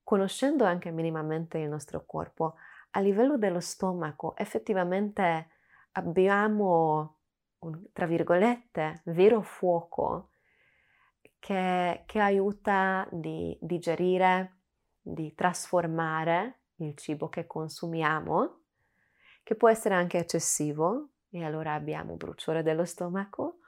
conoscendo 0.04 0.64
anche 0.64 0.90
minimamente 0.90 1.56
il 1.56 1.70
nostro 1.70 2.04
corpo, 2.04 2.56
a 2.90 3.00
livello 3.00 3.38
dello 3.38 3.60
stomaco 3.60 4.36
effettivamente 4.36 5.48
abbiamo 5.92 7.20
un, 7.60 7.90
tra 7.92 8.04
virgolette, 8.04 9.00
vero 9.06 9.40
fuoco 9.40 10.27
che, 11.38 12.02
che 12.06 12.20
aiuta 12.20 13.08
di 13.10 13.56
digerire, 13.60 14.56
di 15.00 15.34
trasformare 15.34 16.60
il 16.76 16.96
cibo 16.96 17.28
che 17.28 17.46
consumiamo, 17.46 18.60
che 19.42 19.54
può 19.54 19.68
essere 19.68 19.94
anche 19.94 20.18
eccessivo 20.18 21.10
e 21.30 21.44
allora 21.44 21.74
abbiamo 21.74 22.14
bruciore 22.16 22.62
dello 22.62 22.84
stomaco, 22.84 23.60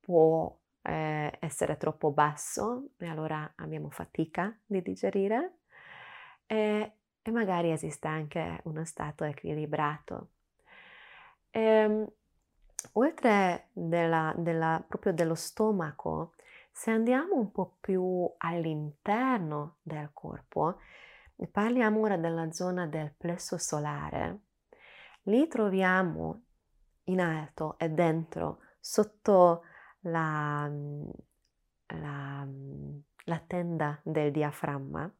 può 0.00 0.54
eh, 0.82 1.36
essere 1.40 1.76
troppo 1.76 2.10
basso 2.10 2.90
e 2.98 3.06
allora 3.06 3.52
abbiamo 3.56 3.90
fatica 3.90 4.56
di 4.64 4.82
digerire 4.82 5.58
e, 6.46 6.92
e 7.22 7.30
magari 7.30 7.70
esiste 7.70 8.08
anche 8.08 8.60
uno 8.64 8.84
stato 8.84 9.24
equilibrato. 9.24 10.30
E, 11.50 11.60
ehm, 11.60 12.12
oltre 12.94 13.68
della, 13.72 14.34
della, 14.36 14.84
proprio 14.86 15.12
dello 15.12 15.34
stomaco, 15.34 16.34
se 16.72 16.90
andiamo 16.90 17.36
un 17.36 17.52
po' 17.52 17.76
più 17.80 18.28
all'interno 18.38 19.76
del 19.82 20.10
corpo, 20.12 20.78
parliamo 21.50 22.00
ora 22.00 22.16
della 22.16 22.50
zona 22.50 22.86
del 22.86 23.14
plesso 23.16 23.58
solare, 23.58 24.40
lì 25.24 25.46
troviamo 25.48 26.44
in 27.04 27.20
alto 27.20 27.78
e 27.78 27.90
dentro, 27.90 28.60
sotto 28.80 29.62
la, 30.00 30.70
la, 31.86 32.48
la 33.24 33.38
tenda 33.46 34.00
del 34.02 34.32
diaframma, 34.32 35.14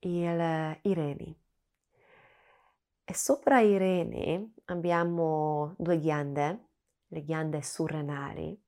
il, 0.00 0.78
i 0.82 0.94
reni. 0.94 1.42
E 3.06 3.14
sopra 3.14 3.60
i 3.60 3.76
reni 3.76 4.54
abbiamo 4.66 5.74
due 5.78 5.98
ghiande, 5.98 6.68
le 7.08 7.22
ghiande 7.22 7.62
surrenali, 7.62 8.63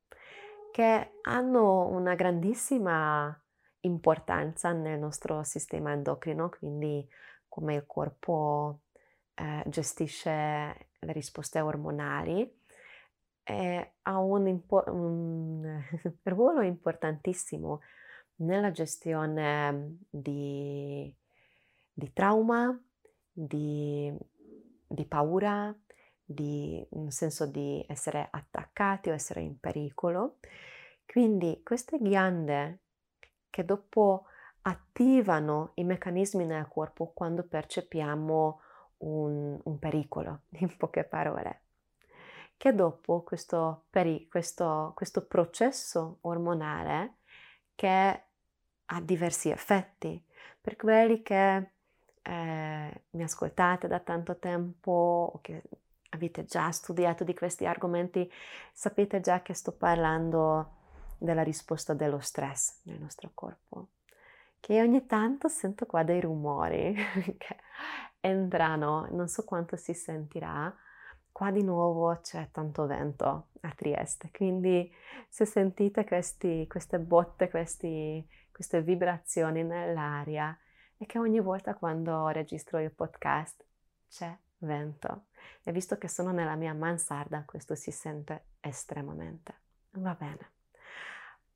che 0.76 1.12
hanno 1.22 1.86
una 1.88 2.14
grandissima 2.14 3.34
importanza 3.80 4.72
nel 4.72 4.98
nostro 4.98 5.42
sistema 5.42 5.92
endocrino, 5.92 6.50
quindi 6.50 7.08
come 7.48 7.76
il 7.76 7.86
corpo 7.86 8.80
eh, 9.36 9.62
gestisce 9.64 10.88
le 10.98 11.12
risposte 11.14 11.60
ormonali, 11.60 12.62
e 13.42 13.94
ha 14.02 14.18
un, 14.18 14.48
impo- 14.48 14.84
un 14.88 15.82
ruolo 16.24 16.60
importantissimo 16.60 17.80
nella 18.40 18.70
gestione 18.70 20.00
di 20.10 21.10
di 21.98 22.12
trauma, 22.12 22.78
di, 23.32 24.14
di 24.86 25.06
paura, 25.06 25.74
di 26.28 26.84
un 26.90 27.10
senso 27.12 27.46
di 27.46 27.84
essere 27.88 28.26
attaccati 28.28 29.08
o 29.08 29.14
essere 29.14 29.40
in 29.40 29.58
pericolo. 29.60 30.38
Quindi 31.06 31.62
queste 31.62 31.98
ghiande 31.98 32.80
che 33.48 33.64
dopo 33.64 34.26
attivano 34.62 35.70
i 35.74 35.84
meccanismi 35.84 36.44
nel 36.44 36.66
corpo 36.66 37.12
quando 37.12 37.44
percepiamo 37.44 38.60
un, 38.98 39.60
un 39.62 39.78
pericolo, 39.78 40.42
in 40.58 40.76
poche 40.76 41.04
parole, 41.04 41.62
che 42.56 42.74
dopo 42.74 43.22
questo, 43.22 43.84
peri, 43.90 44.26
questo, 44.28 44.92
questo 44.96 45.24
processo 45.26 46.18
ormonale 46.22 47.18
che 47.74 48.22
ha 48.86 49.00
diversi 49.00 49.50
effetti, 49.50 50.22
per 50.60 50.76
quelli 50.76 51.22
che 51.22 51.70
eh, 52.22 53.04
mi 53.10 53.22
ascoltate 53.22 53.86
da 53.86 54.00
tanto 54.00 54.38
tempo 54.38 55.30
o 55.34 55.40
che 55.40 55.62
avete 56.10 56.44
già 56.44 56.70
studiato 56.70 57.24
di 57.24 57.34
questi 57.34 57.66
argomenti, 57.66 58.30
sapete 58.72 59.20
già 59.20 59.42
che 59.42 59.54
sto 59.54 59.72
parlando 59.72 60.74
della 61.18 61.42
risposta 61.42 61.94
dello 61.94 62.18
stress 62.18 62.80
nel 62.84 63.00
nostro 63.00 63.30
corpo. 63.34 63.88
Che 64.60 64.80
ogni 64.80 65.06
tanto 65.06 65.48
sento 65.48 65.86
qua 65.86 66.02
dei 66.02 66.20
rumori 66.20 66.94
che 67.38 67.56
entrano, 68.20 69.06
non 69.10 69.28
so 69.28 69.44
quanto 69.44 69.76
si 69.76 69.94
sentirà. 69.94 70.74
Qua 71.30 71.50
di 71.50 71.62
nuovo 71.62 72.18
c'è 72.20 72.48
tanto 72.50 72.86
vento 72.86 73.48
a 73.60 73.70
Trieste, 73.76 74.30
quindi 74.32 74.90
se 75.28 75.44
sentite 75.44 76.04
questi, 76.04 76.66
queste 76.66 76.98
botte, 76.98 77.50
questi, 77.50 78.26
queste 78.50 78.80
vibrazioni 78.80 79.62
nell'aria, 79.62 80.56
è 80.96 81.04
che 81.04 81.18
ogni 81.18 81.40
volta 81.40 81.74
quando 81.74 82.28
registro 82.28 82.80
il 82.80 82.90
podcast 82.90 83.62
c'è 84.08 84.34
vento 84.66 85.26
e 85.62 85.72
visto 85.72 85.96
che 85.96 86.08
sono 86.08 86.32
nella 86.32 86.56
mia 86.56 86.74
mansarda 86.74 87.44
questo 87.44 87.74
si 87.74 87.90
sente 87.90 88.48
estremamente. 88.60 89.54
Va 89.92 90.14
bene. 90.14 90.52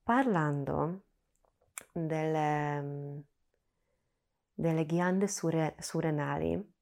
Parlando 0.03 1.03
delle, 1.92 3.23
delle 4.55 4.87
ghiande 4.87 5.29
sure, 5.29 5.77
surrenali, 5.79 6.73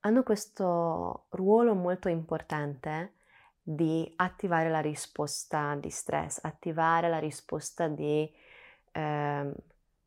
hanno 0.00 0.22
questo 0.22 1.26
ruolo 1.30 1.74
molto 1.74 2.08
importante 2.08 3.14
di 3.62 4.10
attivare 4.16 4.70
la 4.70 4.80
risposta 4.80 5.74
di 5.74 5.90
stress, 5.90 6.40
attivare 6.42 7.08
la 7.08 7.18
risposta 7.18 7.86
di 7.86 8.28
eh, 8.92 9.54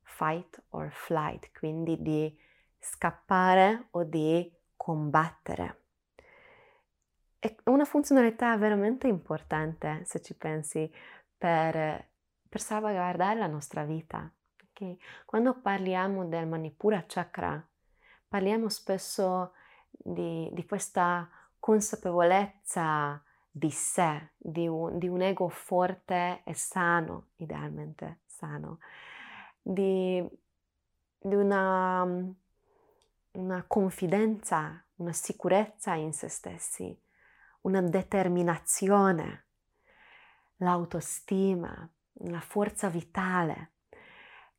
fight 0.02 0.64
or 0.70 0.90
flight, 0.92 1.52
quindi 1.58 2.02
di 2.02 2.36
scappare 2.80 3.88
o 3.92 4.04
di 4.04 4.52
combattere. 4.84 5.84
È 7.40 7.56
una 7.70 7.86
funzionalità 7.86 8.58
veramente 8.58 9.08
importante, 9.08 10.02
se 10.04 10.22
ci 10.22 10.36
pensi, 10.36 10.92
per, 11.38 12.10
per 12.50 12.60
salvaguardare 12.60 13.40
la 13.40 13.48
nostra 13.48 13.86
vita. 13.86 14.30
Okay? 14.72 14.98
Quando 15.24 15.62
parliamo 15.62 16.26
del 16.26 16.48
Manipura 16.48 17.06
Chakra, 17.08 17.66
parliamo 18.28 18.68
spesso 18.68 19.54
di, 19.90 20.50
di 20.52 20.66
questa 20.66 21.30
consapevolezza 21.60 23.24
di 23.50 23.72
sé, 23.72 24.32
di 24.36 24.68
un, 24.68 24.98
di 24.98 25.08
un 25.08 25.22
ego 25.22 25.48
forte 25.48 26.42
e 26.44 26.54
sano, 26.54 27.28
idealmente 27.38 28.20
sano, 28.26 28.80
di, 29.62 30.22
di 31.20 31.36
una, 31.36 32.34
una 33.34 33.64
confidenza, 33.68 34.84
una 34.96 35.14
sicurezza 35.14 35.94
in 35.94 36.14
se 36.14 36.28
stessi, 36.28 36.98
una 37.62 37.82
determinazione. 37.82 39.46
l'autostima, 40.58 41.90
la 42.26 42.40
forza 42.40 42.88
vitale. 42.88 43.72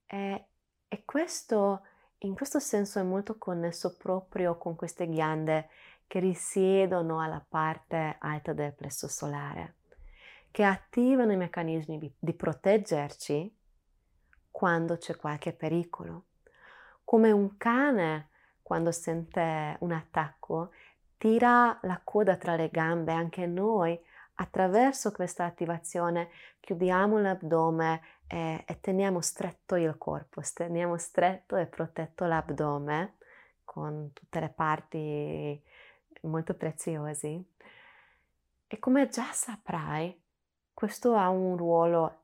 E, 0.07 0.49
e 0.87 1.05
questo 1.05 1.83
in 2.25 2.35
questo 2.35 2.59
senso 2.59 2.99
è 2.99 3.03
molto 3.03 3.37
connesso 3.37 3.97
proprio 3.97 4.57
con 4.57 4.77
queste 4.77 5.07
ghiande 5.09 5.69
che 6.07 6.21
risiedono 6.21 7.21
alla 7.21 7.45
parte 7.47 8.17
alta 8.19 8.53
del 8.53 8.73
plesso 8.75 9.09
solare, 9.09 9.77
che 10.51 10.65
attivano 10.65 11.33
i 11.33 11.37
meccanismi 11.37 12.15
di 12.19 12.33
proteggerci 12.33 13.55
quando 14.51 14.97
c'è 14.97 15.17
qualche 15.17 15.53
pericolo. 15.53 16.27
Come 17.05 17.31
un 17.31 17.57
cane 17.59 18.31
quando 18.65 18.91
sente 18.91 19.77
un 19.81 19.93
attacco 19.93 20.73
tira 21.19 21.79
la 21.83 22.01
coda 22.03 22.37
tra 22.37 22.57
le 22.57 22.71
gambe, 22.71 23.13
anche 23.13 23.47
noi 23.47 23.99
attraverso 24.37 25.13
questa 25.13 25.45
attivazione 25.45 26.31
chiudiamo 26.61 27.19
l'addome 27.19 28.01
e, 28.27 28.65
e 28.67 28.81
teniamo 28.81 29.21
stretto 29.21 29.77
il 29.77 29.97
corpo, 29.99 30.41
teniamo 30.53 30.97
stretto 30.97 31.57
e 31.57 31.67
protetto 31.67 32.25
l'addome 32.25 33.19
con 33.65 34.11
tutte 34.15 34.41
le 34.41 34.49
parti 34.49 35.63
molto 36.23 36.55
preziosi. 36.55 37.53
E 38.67 38.79
come 38.79 39.09
già 39.09 39.31
saprai, 39.31 40.19
questo 40.73 41.15
ha 41.17 41.29
un 41.29 41.57
ruolo 41.57 42.23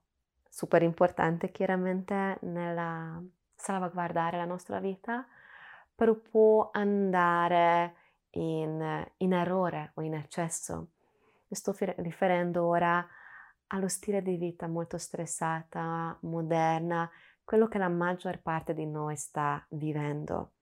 super 0.49 0.83
importante 0.83 1.51
chiaramente 1.51 2.39
nella 2.41 3.23
salvaguardare 3.55 4.39
la 4.39 4.47
nostra 4.47 4.81
vita, 4.81 5.27
però 6.01 6.15
può 6.15 6.71
andare 6.73 7.95
in, 8.31 9.07
in 9.19 9.33
errore 9.35 9.91
o 9.97 10.01
in 10.01 10.15
eccesso. 10.15 10.93
Mi 11.47 11.55
sto 11.55 11.77
riferendo 11.97 12.65
ora 12.65 13.07
allo 13.67 13.89
stile 13.89 14.23
di 14.23 14.39
vita 14.39 14.67
molto 14.67 14.97
stressata, 14.97 16.17
moderna, 16.23 17.11
quello 17.45 17.69
che 17.69 17.77
la 17.77 17.91
maggior 17.91 18.41
parte 18.41 18.73
di 18.73 18.87
noi 18.87 19.15
sta 19.17 19.63
vivendo. 19.73 20.53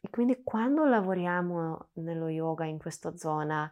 E 0.00 0.10
quindi 0.10 0.42
quando 0.42 0.86
lavoriamo 0.86 1.90
nello 1.92 2.26
yoga 2.26 2.64
in 2.64 2.78
questa 2.80 3.16
zona 3.16 3.70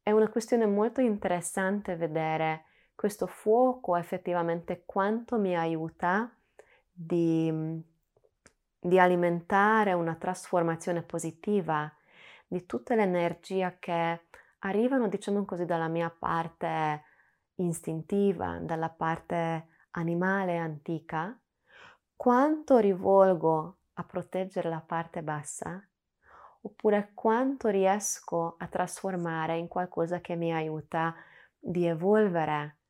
è 0.00 0.12
una 0.12 0.28
questione 0.28 0.66
molto 0.66 1.00
interessante 1.00 1.96
vedere 1.96 2.66
questo 2.94 3.26
fuoco 3.26 3.96
effettivamente 3.96 4.84
quanto 4.86 5.36
mi 5.36 5.56
aiuta 5.56 6.32
di, 6.92 7.82
di 8.84 8.98
alimentare 8.98 9.94
una 9.94 10.14
trasformazione 10.14 11.02
positiva 11.02 11.90
di 12.46 12.66
tutta 12.66 12.94
l'energia 12.94 13.78
che 13.78 14.26
arrivano, 14.58 15.08
diciamo 15.08 15.42
così, 15.46 15.64
dalla 15.64 15.88
mia 15.88 16.10
parte 16.10 17.02
istintiva, 17.54 18.58
dalla 18.60 18.90
parte 18.90 19.68
animale 19.92 20.58
antica, 20.58 21.34
quanto 22.14 22.76
rivolgo 22.76 23.78
a 23.94 24.04
proteggere 24.04 24.68
la 24.68 24.84
parte 24.86 25.22
bassa, 25.22 25.82
oppure 26.60 27.12
quanto 27.14 27.68
riesco 27.68 28.56
a 28.58 28.66
trasformare 28.68 29.56
in 29.56 29.66
qualcosa 29.66 30.20
che 30.20 30.36
mi 30.36 30.52
aiuta 30.52 31.14
di 31.58 31.86
evolvere 31.86 32.80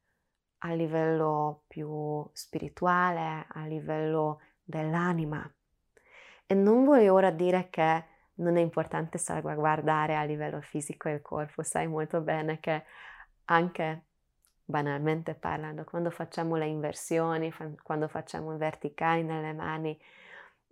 a 0.58 0.72
livello 0.72 1.62
più 1.68 2.28
spirituale, 2.32 3.46
a 3.48 3.64
livello 3.64 4.40
dell'anima. 4.60 5.48
E 6.46 6.54
non 6.54 6.84
voglio 6.84 7.14
ora 7.14 7.30
dire 7.30 7.68
che 7.70 8.04
non 8.34 8.56
è 8.56 8.60
importante 8.60 9.18
salvaguardare 9.18 10.16
a 10.16 10.24
livello 10.24 10.60
fisico 10.60 11.08
il 11.08 11.22
corpo, 11.22 11.62
sai 11.62 11.86
molto 11.86 12.20
bene 12.20 12.60
che 12.60 12.84
anche 13.46 14.04
banalmente 14.64 15.34
parlando, 15.34 15.84
quando 15.84 16.10
facciamo 16.10 16.56
le 16.56 16.66
inversioni, 16.66 17.52
quando 17.82 18.08
facciamo 18.08 18.54
i 18.54 18.58
verticali 18.58 19.22
nelle 19.22 19.52
mani, 19.52 19.98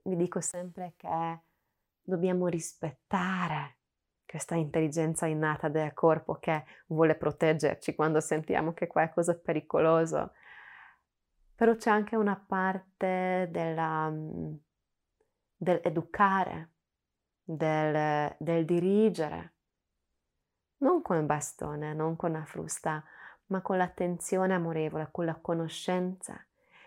vi 0.05 0.17
dico 0.17 0.41
sempre 0.41 0.95
che 0.97 1.41
dobbiamo 2.03 2.49
rispettare 2.49 3.77
questa 4.27 4.55
intelligenza 4.55 5.27
innata 5.27 5.69
del 5.69 5.93
corpo 5.93 6.37
che 6.37 6.65
vuole 6.87 7.17
proteggerci 7.17 7.95
quando 7.95 8.21
sentiamo 8.21 8.73
che 8.73 8.87
qualcosa 8.87 9.33
è 9.33 9.37
pericoloso. 9.37 10.33
Però 11.55 11.77
c'è 11.77 11.91
anche 11.91 12.17
una 12.17 12.35
parte 12.35 13.49
della, 13.51 14.09
mm, 14.09 14.55
dell'educare, 15.63 16.71
del, 17.45 18.35
del 18.37 18.65
dirigere, 18.65 19.53
non 20.79 21.03
con 21.03 21.19
il 21.19 21.25
bastone, 21.25 21.95
non 21.95 22.17
con 22.17 22.33
la 22.33 22.45
frusta, 22.45 23.05
ma 23.47 23.61
con 23.63 23.77
l'attenzione 23.77 24.55
amorevole, 24.55 25.09
con 25.13 25.25
la 25.25 25.37
conoscenza, 25.37 26.45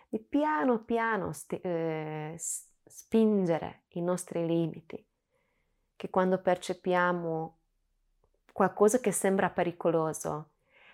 di 0.10 0.20
piano 0.20 0.84
piano 0.84 1.32
sti, 1.32 1.62
eh, 1.62 2.36
spingere 2.38 3.84
i 3.90 4.02
nostri 4.02 4.46
limiti, 4.46 5.04
che 5.96 6.10
quando 6.10 6.42
percepiamo 6.42 7.58
qualcosa 8.52 9.00
che 9.00 9.14
sembra 9.14 9.50
pericoloso, 9.50 10.50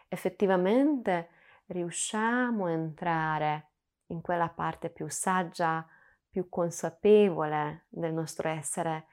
effettivamente 0.08 1.30
riusciamo 1.68 2.66
a 2.66 2.72
entrare 2.72 3.70
in 4.08 4.22
quella 4.22 4.50
parte 4.50 4.90
più 4.90 5.10
saggia, 5.10 5.88
più 6.32 6.48
consapevole 6.50 7.86
del 7.90 8.14
nostro 8.14 8.48
essere 8.48 9.08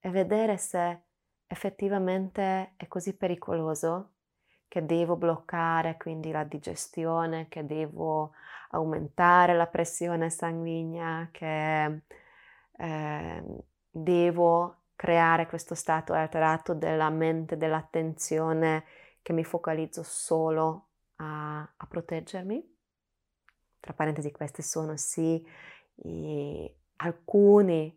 e 0.00 0.10
vedere 0.10 0.58
se 0.58 1.00
effettivamente 1.46 2.74
è 2.76 2.86
così 2.86 3.16
pericoloso 3.16 4.12
che 4.68 4.84
devo 4.84 5.16
bloccare 5.16 5.96
quindi 5.96 6.30
la 6.30 6.44
digestione, 6.44 7.48
che 7.48 7.64
devo 7.64 8.32
aumentare 8.70 9.54
la 9.54 9.66
pressione 9.66 10.28
sanguigna, 10.28 11.30
che 11.32 12.02
eh, 12.76 13.42
devo 13.90 14.76
creare 14.94 15.46
questo 15.46 15.74
stato 15.74 16.12
alterato 16.12 16.74
della 16.74 17.08
mente, 17.08 17.56
dell'attenzione, 17.56 18.84
che 19.22 19.32
mi 19.32 19.44
focalizzo 19.44 20.02
solo 20.02 20.88
a, 21.16 21.60
a 21.60 21.86
proteggermi. 21.86 22.76
Tra 23.80 23.94
parentesi, 23.94 24.30
questi 24.32 24.60
sono 24.60 24.96
sì 24.96 25.42
alcuni 26.96 27.96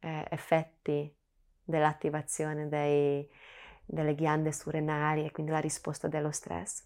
eh, 0.00 0.26
effetti 0.30 1.14
dell'attivazione 1.62 2.68
dei, 2.68 3.28
delle 3.84 4.14
ghiande 4.14 4.52
surrenali 4.52 5.24
e 5.24 5.30
quindi 5.32 5.52
la 5.52 5.58
risposta 5.58 6.08
dello 6.08 6.30
stress. 6.30 6.84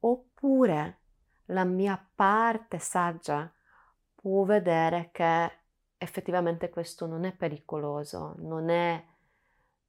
Oppure 0.00 0.98
la 1.46 1.64
mia 1.64 2.02
parte 2.14 2.78
saggia 2.78 3.52
può 4.14 4.44
vedere 4.44 5.10
che 5.12 5.50
effettivamente 5.96 6.68
questo 6.70 7.06
non 7.06 7.24
è 7.24 7.34
pericoloso, 7.34 8.34
non 8.38 8.68
è, 8.68 9.04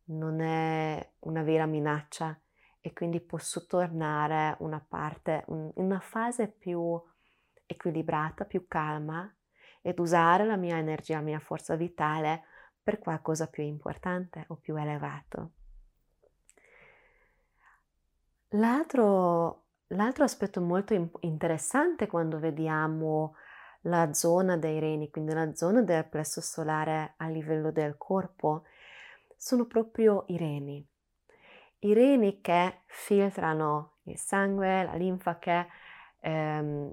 non 0.05 0.41
è 0.41 1.11
una 1.19 1.43
vera 1.43 1.65
minaccia 1.65 2.39
e 2.81 2.93
quindi 2.93 3.19
posso 3.19 3.65
tornare 3.67 4.55
una 4.59 4.83
parte, 4.85 5.43
una 5.47 5.99
fase 5.99 6.47
più 6.47 6.99
equilibrata, 7.65 8.45
più 8.45 8.65
calma 8.67 9.31
ed 9.81 9.99
usare 9.99 10.45
la 10.45 10.57
mia 10.57 10.77
energia, 10.77 11.15
la 11.15 11.23
mia 11.23 11.39
forza 11.39 11.75
vitale 11.75 12.43
per 12.81 12.99
qualcosa 12.99 13.47
più 13.47 13.63
importante 13.63 14.45
o 14.47 14.55
più 14.55 14.75
elevato. 14.75 15.51
L'altro, 18.53 19.65
l'altro 19.87 20.23
aspetto 20.23 20.59
molto 20.59 21.11
interessante 21.19 22.07
quando 22.07 22.39
vediamo 22.39 23.35
la 23.83 24.11
zona 24.13 24.57
dei 24.57 24.79
reni, 24.79 25.09
quindi 25.09 25.33
la 25.33 25.53
zona 25.53 25.81
del 25.81 26.05
plesso 26.07 26.41
solare 26.41 27.13
a 27.17 27.27
livello 27.27 27.71
del 27.71 27.95
corpo, 27.97 28.63
sono 29.37 29.65
proprio 29.65 30.25
i 30.27 30.37
reni. 30.37 30.85
I 31.81 31.93
reni 31.93 32.41
che 32.41 32.81
filtrano 32.87 33.99
il 34.03 34.17
sangue, 34.17 34.83
la 34.83 34.95
linfa 34.95 35.37
che 35.37 35.67
ehm, 36.21 36.91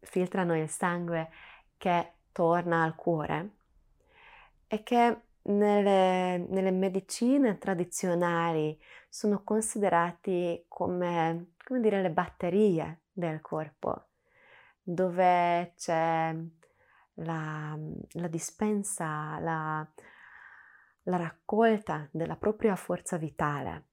filtrano 0.00 0.56
il 0.56 0.68
sangue 0.68 1.28
che 1.78 2.12
torna 2.32 2.82
al 2.82 2.94
cuore 2.94 3.50
e 4.66 4.82
che 4.82 5.22
nelle, 5.42 6.36
nelle 6.36 6.70
medicine 6.70 7.58
tradizionali 7.58 8.78
sono 9.08 9.42
considerati 9.42 10.64
come, 10.68 11.54
come 11.64 11.80
dire, 11.80 12.02
le 12.02 12.10
batterie 12.10 13.02
del 13.10 13.40
corpo, 13.40 14.08
dove 14.82 15.72
c'è 15.76 16.36
la, 17.14 17.78
la 18.12 18.28
dispensa, 18.28 19.38
la, 19.40 19.88
la 21.04 21.16
raccolta 21.16 22.08
della 22.10 22.36
propria 22.36 22.76
forza 22.76 23.16
vitale. 23.16 23.86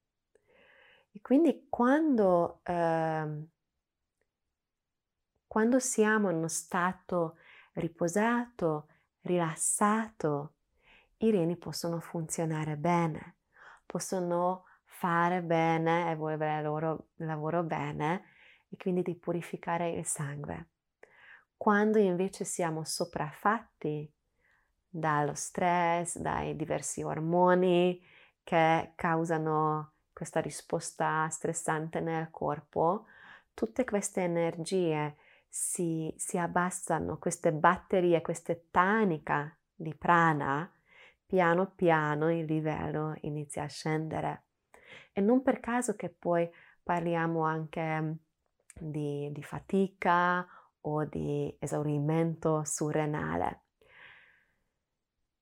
E 1.12 1.21
quindi 1.21 1.67
quando, 1.69 2.60
eh, 2.63 3.48
quando 5.48 5.80
siamo 5.80 6.30
in 6.30 6.36
uno 6.36 6.50
stato 6.50 7.38
riposato, 7.76 8.88
rilassato, 9.22 10.54
i 11.18 11.32
reni 11.32 11.56
possono 11.56 12.00
funzionare 12.00 12.76
bene, 12.76 13.38
possono 13.86 14.66
fare 14.86 15.42
bene, 15.42 16.12
evolvere 16.12 16.58
il 16.58 16.64
loro 16.64 17.08
lavoro 17.16 17.64
bene 17.64 18.26
e 18.70 18.78
quindi 18.78 19.02
di 19.02 19.16
purificare 19.16 19.92
il 19.92 20.06
sangue. 20.06 20.70
Quando 21.58 21.98
invece 22.00 22.44
siamo 22.44 22.84
sopraffatti 22.84 24.12
dallo 24.88 25.34
stress, 25.34 26.18
dai 26.18 26.56
diversi 26.56 27.02
ormoni 27.02 28.02
che 28.44 28.92
causano 28.96 29.94
questa 30.14 30.40
risposta 30.40 31.28
stressante 31.30 32.00
nel 32.00 32.30
corpo, 32.30 33.06
tutte 33.54 33.84
queste 33.84 34.22
energie 34.22 35.18
si, 35.58 36.13
si 36.18 36.38
abbassano, 36.38 37.18
queste 37.18 37.54
batterie, 37.54 38.20
queste 38.22 38.68
tanica 38.72 39.58
di 39.74 39.96
prana, 39.96 40.70
piano 41.26 41.72
piano 41.74 42.30
il 42.30 42.44
livello 42.44 43.15
inizia 43.22 43.63
a 43.63 43.70
scendere. 43.70 44.48
E 45.13 45.22
non 45.22 45.41
per 45.44 45.62
caso 45.62 45.96
che 45.96 46.10
poi 46.10 46.50
parliamo 46.84 47.44
anche 47.46 48.18
di, 48.78 49.30
di 49.32 49.44
fatica 49.44 50.46
o 50.82 51.06
di 51.06 51.56
esaurimento 51.58 52.65
surrenale. 52.65 53.62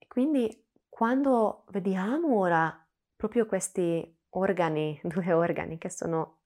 Quindi 0.07 0.67
quando 0.87 1.65
vediamo 1.69 2.37
ora 2.37 2.87
proprio 3.15 3.47
questi 3.47 4.15
organi, 4.29 4.99
due 5.01 5.33
organi 5.33 5.79
che 5.79 5.89
sono 5.89 6.41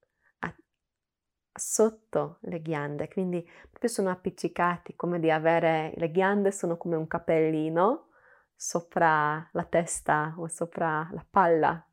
sotto 1.58 2.38
le 2.42 2.62
ghiande, 2.62 3.08
quindi 3.08 3.48
proprio 3.70 3.90
sono 3.90 4.10
appiccicati, 4.10 4.96
come 4.96 5.20
di 5.20 5.30
avere, 5.30 5.94
le 5.96 6.12
ghiande 6.12 6.52
sono 6.52 6.78
come 6.78 6.96
un 6.96 7.08
cappellino 7.08 8.10
sopra 8.56 9.48
la 9.52 9.64
testa 9.66 10.34
o 10.38 10.48
sopra 10.48 11.08
la 11.12 11.26
palla 11.30 11.86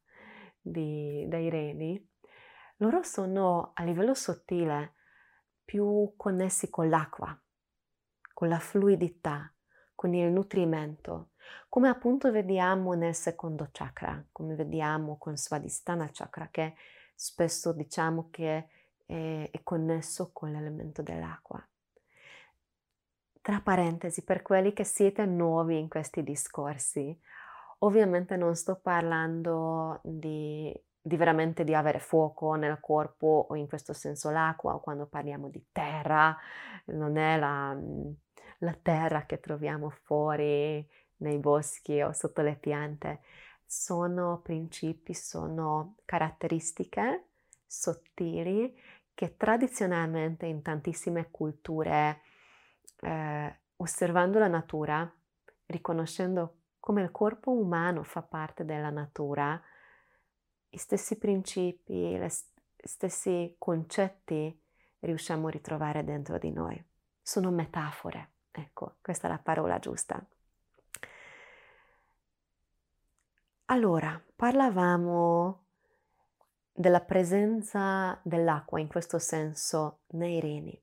di, 0.61 1.25
dei 1.29 1.51
reni, 1.51 2.11
loro 2.79 3.03
sono 3.03 3.73
a 3.75 3.85
livello 3.85 4.15
sottile 4.15 4.95
più 5.65 6.15
connessi 6.17 6.71
con 6.71 6.89
l'acqua, 6.89 7.39
con 8.33 8.49
la 8.49 8.59
fluidità, 8.59 9.53
con 9.95 10.15
il 10.15 10.31
nutrimento, 10.31 11.31
come 11.69 11.89
appunto 11.89 12.31
vediamo 12.31 12.95
nel 12.95 13.15
secondo 13.15 13.69
chakra, 13.71 14.25
come 14.33 14.55
vediamo 14.55 15.19
con 15.19 15.37
Svadhisthana 15.37 16.09
chakra, 16.13 16.49
che 16.51 16.75
spesso 17.15 17.73
diciamo 17.73 18.29
che 18.31 18.69
è, 19.07 19.49
è 19.51 19.61
connesso 19.63 20.31
con 20.33 20.53
l'elemento 20.53 21.03
dell'acqua. 21.03 21.65
Tra 23.41 23.61
parentesi, 23.61 24.25
per 24.25 24.43
quelli 24.43 24.73
che 24.73 24.85
siete 24.85 25.27
nuovi 25.27 25.79
in 25.79 25.89
questi 25.89 26.23
discorsi, 26.23 27.19
ovviamente 27.81 28.37
non 28.37 28.57
sto 28.57 28.77
parlando 28.77 30.01
di, 30.03 30.75
di, 30.99 31.17
veramente 31.17 31.63
di 31.63 31.75
avere 31.75 31.99
fuoco 31.99 32.55
nel 32.55 32.81
corpo 32.81 33.47
o 33.51 33.55
in 33.55 33.69
questo 33.69 33.93
senso 33.93 34.31
l'acqua 34.31 34.75
o 34.75 34.81
quando 34.81 35.07
parliamo 35.07 35.49
di 35.49 35.63
terra, 35.73 36.35
non 36.87 37.19
è 37.19 37.39
la, 37.39 37.77
la 38.59 38.79
terra 38.81 39.27
che 39.27 39.41
troviamo 39.41 39.91
fuori 39.91 40.87
nei 41.19 41.39
boschi 41.39 42.01
o 42.01 42.13
sotto 42.13 42.41
le 42.41 42.57
piante. 42.57 43.21
Sono 43.67 44.41
principi, 44.43 45.13
sono 45.13 45.97
caratteristiche 46.07 47.27
sottili 47.67 48.75
che 49.15 49.37
tradizionalmente 49.37 50.47
in 50.47 50.63
tantissime 50.63 51.31
culture, 51.31 52.21
eh, 53.01 53.59
osservando 53.77 54.39
la 54.39 54.49
natura, 54.49 55.11
riconoscendo 55.67 56.59
come 56.81 57.03
il 57.03 57.11
corpo 57.11 57.51
umano 57.53 58.03
fa 58.03 58.23
parte 58.23 58.65
della 58.65 58.91
natura, 58.91 59.61
gli 60.69 60.77
stessi 60.77 61.17
principi, 61.17 62.19
gli 62.19 62.29
stessi 62.83 63.55
concetti 63.59 64.61
riusciamo 65.01 65.47
a 65.47 65.51
ritrovare 65.51 66.05
dentro 66.05 66.39
di 66.39 66.51
noi. 66.51 66.83
Sono 67.23 67.51
metafore, 67.51 68.33
ecco, 68.51 68.97
questa 69.01 69.29
è 69.29 69.31
la 69.31 69.39
parola 69.39 69.79
giusta. 69.79 70.23
Allora, 73.67 74.23
parlavamo 74.37 75.64
della 76.75 77.01
presenza 77.01 78.19
dell'acqua 78.25 78.81
in 78.81 78.89
questo 78.89 79.19
senso 79.19 80.01
nei 80.09 80.41
reni. 80.41 80.83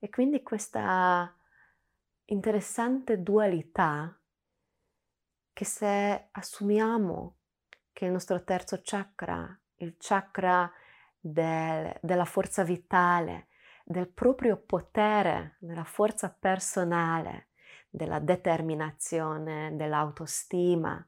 E 0.00 0.08
quindi 0.08 0.42
questa 0.42 1.32
interessante 2.26 3.22
dualità 3.22 4.18
che 5.52 5.64
se 5.64 6.28
assumiamo 6.32 7.36
che 7.92 8.06
il 8.06 8.12
nostro 8.12 8.42
terzo 8.42 8.80
chakra, 8.82 9.58
il 9.76 9.94
chakra 9.98 10.70
del, 11.18 11.96
della 12.00 12.24
forza 12.24 12.64
vitale, 12.64 13.48
del 13.84 14.08
proprio 14.08 14.56
potere, 14.56 15.56
della 15.60 15.84
forza 15.84 16.30
personale, 16.30 17.48
della 17.88 18.18
determinazione, 18.18 19.76
dell'autostima, 19.76 21.04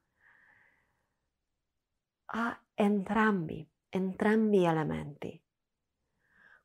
ha 2.35 2.63
entrambi, 2.75 3.72
entrambi 3.95 4.61
gli 4.61 4.65
elementi. 4.65 5.39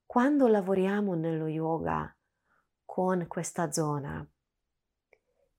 Quando 0.06 0.48
lavoriamo 0.48 1.14
nello 1.14 1.48
yoga 1.48 2.16
con 2.86 3.28
questa 3.28 3.70
zona, 3.70 4.26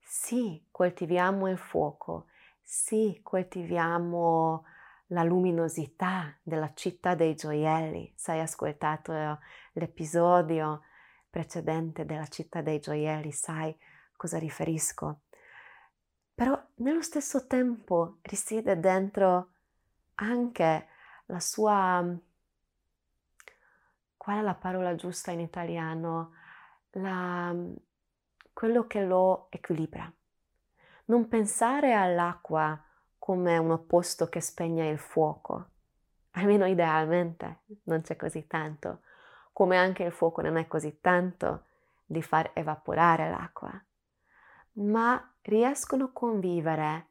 sì, 0.01 0.65
coltiviamo 0.71 1.47
il 1.47 1.59
fuoco, 1.59 2.25
sì, 2.59 3.19
coltiviamo 3.21 4.65
la 5.09 5.21
luminosità 5.21 6.35
della 6.41 6.73
città 6.73 7.13
dei 7.13 7.35
gioielli. 7.35 8.11
Se 8.15 8.31
hai 8.31 8.39
ascoltato 8.39 9.13
l'episodio 9.73 10.81
precedente 11.29 12.03
della 12.05 12.27
città 12.27 12.61
dei 12.61 12.79
gioielli, 12.79 13.31
sai 13.31 13.77
cosa 14.15 14.39
riferisco. 14.39 15.21
Però 16.33 16.59
nello 16.77 17.03
stesso 17.03 17.45
tempo 17.45 18.17
risiede 18.23 18.79
dentro 18.79 19.51
anche 20.15 20.87
la 21.29 21.39
sua, 21.39 22.03
qual 24.17 24.37
è 24.37 24.41
la 24.41 24.55
parola 24.55 24.95
giusta 24.95 25.31
in 25.31 25.39
italiano? 25.39 26.33
La, 26.91 27.55
quello 28.51 28.87
che 28.87 29.03
lo 29.03 29.47
equilibra. 29.51 30.11
Non 31.05 31.27
pensare 31.27 31.93
all'acqua 31.93 32.83
come 33.17 33.57
un 33.57 33.71
opposto 33.71 34.27
che 34.27 34.41
spegne 34.41 34.89
il 34.89 34.97
fuoco, 34.97 35.69
almeno 36.31 36.65
idealmente 36.65 37.61
non 37.83 38.01
c'è 38.01 38.15
così 38.15 38.47
tanto, 38.47 39.01
come 39.53 39.77
anche 39.77 40.03
il 40.03 40.11
fuoco 40.11 40.41
non 40.41 40.57
è 40.57 40.67
così 40.67 40.99
tanto 40.99 41.65
di 42.05 42.21
far 42.23 42.51
evaporare 42.53 43.29
l'acqua, 43.29 43.71
ma 44.73 45.33
riescono 45.43 46.05
a 46.05 46.11
convivere 46.11 47.07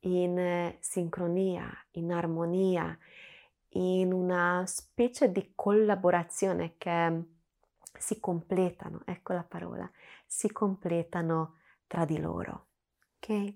in 0.00 0.38
eh, 0.38 0.76
sincronia, 0.80 1.70
in 1.92 2.12
armonia, 2.12 2.96
in 3.74 4.12
una 4.12 4.64
specie 4.66 5.30
di 5.30 5.52
collaborazione 5.54 6.76
che 6.78 7.24
si 7.98 8.20
completano, 8.20 9.02
ecco 9.04 9.32
la 9.32 9.44
parola, 9.44 9.90
si 10.26 10.50
completano 10.50 11.58
tra 11.86 12.04
di 12.04 12.18
loro. 12.18 12.66
Ok? 13.16 13.54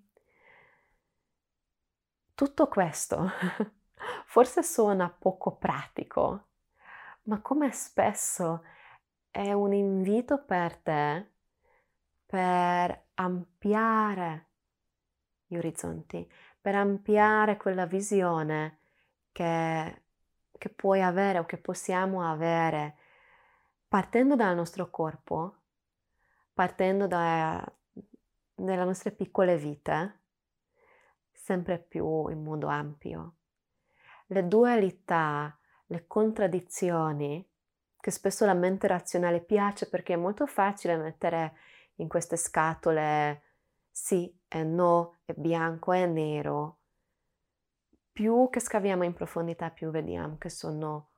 Tutto 2.34 2.68
questo 2.68 3.30
forse 4.26 4.62
suona 4.62 5.08
poco 5.08 5.56
pratico, 5.56 6.48
ma 7.24 7.40
come 7.40 7.72
spesso 7.72 8.62
è 9.30 9.52
un 9.52 9.72
invito 9.72 10.44
per 10.44 10.76
te 10.76 11.30
per 12.26 13.06
ampliare 13.14 14.48
gli 15.46 15.56
orizzonti, 15.56 16.28
per 16.60 16.74
ampliare 16.74 17.56
quella 17.56 17.86
visione 17.86 18.80
che, 19.30 20.02
che 20.58 20.68
puoi 20.68 21.02
avere 21.02 21.38
o 21.38 21.46
che 21.46 21.58
possiamo 21.58 22.28
avere 22.28 22.96
partendo 23.88 24.36
dal 24.36 24.54
nostro 24.54 24.90
corpo, 24.90 25.56
partendo 26.52 27.06
da, 27.06 27.64
dalle 28.54 28.84
nostre 28.84 29.10
piccole 29.12 29.56
vite, 29.56 30.20
sempre 31.32 31.78
più 31.78 32.28
in 32.28 32.42
modo 32.42 32.66
ampio. 32.66 33.34
Le 34.26 34.46
dualità, 34.46 35.56
le 35.86 36.06
contraddizioni, 36.06 37.48
che 38.00 38.10
spesso 38.10 38.44
la 38.44 38.54
mente 38.54 38.86
razionale 38.86 39.40
piace 39.40 39.88
perché 39.88 40.14
è 40.14 40.16
molto 40.16 40.46
facile 40.46 40.96
mettere 40.96 41.56
in 41.96 42.08
queste 42.08 42.36
scatole 42.36 43.42
sì 43.90 44.32
e 44.46 44.62
no, 44.62 45.16
è 45.24 45.32
bianco 45.34 45.92
e 45.92 46.06
nero, 46.06 46.78
più 48.16 48.48
che 48.48 48.60
scaviamo 48.60 49.04
in 49.04 49.12
profondità, 49.12 49.68
più 49.68 49.90
vediamo 49.90 50.38
che 50.38 50.48
sono 50.48 51.10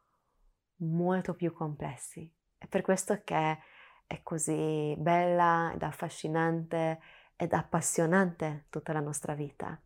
molto 0.78 1.32
più 1.36 1.52
complessi. 1.52 2.28
È 2.58 2.66
per 2.66 2.80
questo 2.80 3.20
che 3.22 3.58
è 4.04 4.22
così 4.24 4.96
bella 4.98 5.70
ed 5.72 5.84
affascinante 5.84 6.98
ed 7.36 7.52
appassionante 7.52 8.66
tutta 8.68 8.92
la 8.92 8.98
nostra 8.98 9.34
vita. 9.34 9.80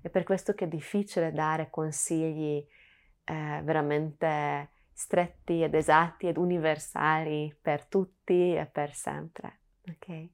È 0.00 0.08
per 0.08 0.22
questo 0.22 0.54
che 0.54 0.66
è 0.66 0.68
difficile 0.68 1.32
dare 1.32 1.70
consigli 1.70 2.64
eh, 3.24 3.60
veramente 3.64 4.70
stretti 4.92 5.60
ed 5.60 5.74
esatti 5.74 6.28
ed 6.28 6.36
universali 6.36 7.52
per 7.60 7.84
tutti 7.86 8.54
e 8.54 8.66
per 8.66 8.94
sempre. 8.94 9.62
Ok? 9.88 10.28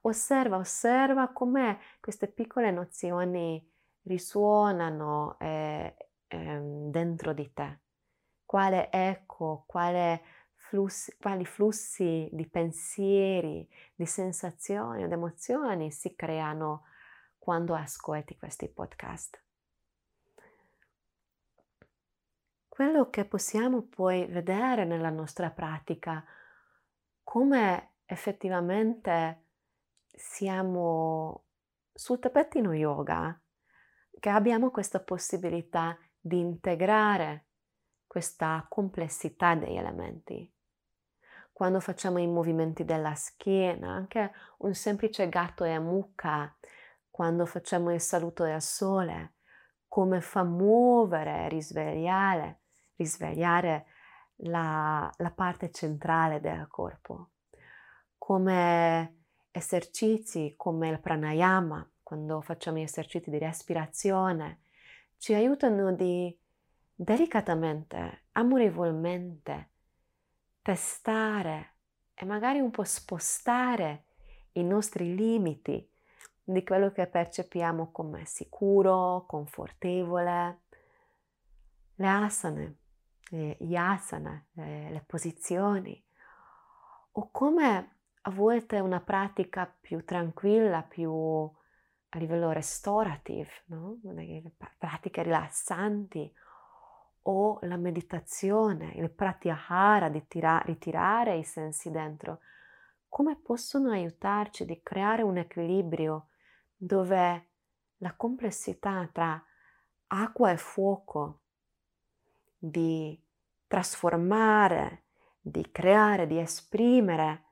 Osserva, 0.00 0.56
osserva 0.56 1.32
come 1.32 1.80
queste 2.00 2.28
piccole 2.28 2.70
nozioni 2.70 3.72
risuonano 4.04 5.36
eh, 5.38 5.96
eh, 6.26 6.60
dentro 6.62 7.32
di 7.32 7.52
te. 7.52 7.80
Quale 8.44 8.90
eco, 8.90 9.64
quale 9.66 10.22
flussi, 10.54 11.16
quali 11.18 11.44
flussi 11.44 12.28
di 12.32 12.48
pensieri, 12.48 13.68
di 13.94 14.06
sensazioni 14.06 15.02
ed 15.02 15.12
emozioni 15.12 15.90
si 15.90 16.14
creano 16.14 16.84
quando 17.38 17.74
ascolti 17.74 18.36
questi 18.36 18.68
podcast. 18.68 19.42
Quello 22.68 23.08
che 23.08 23.24
possiamo 23.24 23.82
poi 23.82 24.26
vedere 24.26 24.84
nella 24.84 25.10
nostra 25.10 25.50
pratica, 25.50 26.24
come 27.22 27.92
effettivamente 28.04 29.42
siamo 30.10 31.44
sul 31.92 32.18
tappetino 32.18 32.72
yoga, 32.72 33.38
che 34.18 34.28
abbiamo 34.30 34.70
questa 34.70 35.00
possibilità 35.00 35.96
di 36.18 36.38
integrare 36.38 37.46
questa 38.06 38.64
complessità 38.68 39.54
degli 39.54 39.76
elementi. 39.76 40.50
Quando 41.52 41.80
facciamo 41.80 42.18
i 42.18 42.26
movimenti 42.26 42.84
della 42.84 43.14
schiena, 43.14 43.90
anche 43.92 44.32
un 44.58 44.74
semplice 44.74 45.28
gatto 45.28 45.64
e 45.64 45.78
mucca, 45.78 46.56
quando 47.10 47.46
facciamo 47.46 47.92
il 47.92 48.00
saluto 48.00 48.44
del 48.44 48.62
sole, 48.62 49.34
come 49.86 50.20
fa 50.20 50.42
muovere, 50.42 51.48
risvegliare, 51.48 52.62
risvegliare 52.96 53.86
la, 54.38 55.08
la 55.18 55.30
parte 55.30 55.70
centrale 55.70 56.40
del 56.40 56.66
corpo, 56.66 57.30
come 58.18 59.24
esercizi 59.52 60.54
come 60.56 60.88
il 60.88 61.00
pranayama, 61.00 61.88
quando 62.14 62.40
facciamo 62.42 62.78
esercizi 62.78 63.28
di 63.28 63.38
respirazione, 63.38 64.60
ci 65.18 65.34
aiutano 65.34 65.92
di 65.92 66.32
delicatamente, 66.94 68.26
amorevolmente 68.32 69.70
testare 70.62 71.72
e 72.14 72.24
magari 72.24 72.60
un 72.60 72.70
po' 72.70 72.84
spostare 72.84 74.04
i 74.52 74.62
nostri 74.62 75.16
limiti 75.16 75.90
di 76.44 76.62
quello 76.62 76.92
che 76.92 77.08
percepiamo 77.08 77.90
come 77.90 78.24
sicuro, 78.26 79.24
confortevole. 79.26 80.60
Le 81.96 82.06
asane, 82.06 82.76
gli 83.28 83.74
asana, 83.74 84.40
le, 84.52 84.90
le 84.90 85.04
posizioni, 85.04 86.00
o 87.10 87.28
come 87.32 87.96
a 88.20 88.30
volte 88.30 88.78
una 88.78 89.00
pratica 89.00 89.66
più 89.66 90.04
tranquilla, 90.04 90.82
più 90.82 91.52
a 92.14 92.18
livello 92.18 92.52
restorative, 92.52 93.50
no? 93.66 93.98
pratiche 94.78 95.22
rilassanti 95.22 96.32
o 97.22 97.58
la 97.62 97.76
meditazione, 97.76 98.92
il 98.94 99.10
pratyahara 99.10 100.08
di 100.08 100.26
tira- 100.28 100.62
ritirare 100.64 101.36
i 101.36 101.44
sensi 101.44 101.90
dentro, 101.90 102.40
come 103.08 103.36
possono 103.36 103.90
aiutarci 103.90 104.64
di 104.64 104.80
creare 104.82 105.22
un 105.22 105.38
equilibrio 105.38 106.28
dove 106.76 107.48
la 107.98 108.14
complessità 108.14 109.08
tra 109.12 109.42
acqua 110.08 110.50
e 110.50 110.56
fuoco, 110.56 111.40
di 112.58 113.20
trasformare, 113.66 115.04
di 115.40 115.70
creare, 115.70 116.26
di 116.26 116.38
esprimere, 116.38 117.42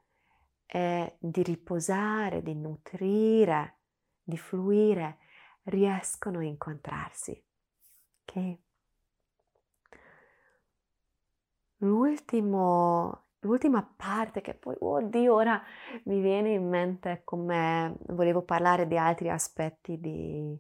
e 0.75 1.17
di 1.19 1.43
riposare, 1.43 2.43
di 2.43 2.55
nutrire, 2.55 3.81
di 4.23 4.37
fluire, 4.37 5.19
riescono 5.65 6.39
a 6.39 6.45
incontrarsi. 6.45 7.43
Ok? 8.23 8.59
L'ultimo, 11.79 13.25
l'ultima 13.41 13.83
parte 13.83 14.41
che 14.41 14.55
poi, 14.55 14.77
oddio, 14.79 15.35
ora 15.35 15.61
mi 16.05 16.21
viene 16.21 16.53
in 16.53 16.69
mente 16.69 17.23
come 17.25 17.97
volevo 18.09 18.43
parlare 18.43 18.87
di 18.87 18.97
altri 18.97 19.31
aspetti 19.31 19.99
di, 19.99 20.57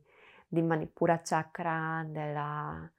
di 0.48 0.62
Manipura 0.62 1.20
Chakra, 1.22 2.04
della, 2.06 2.90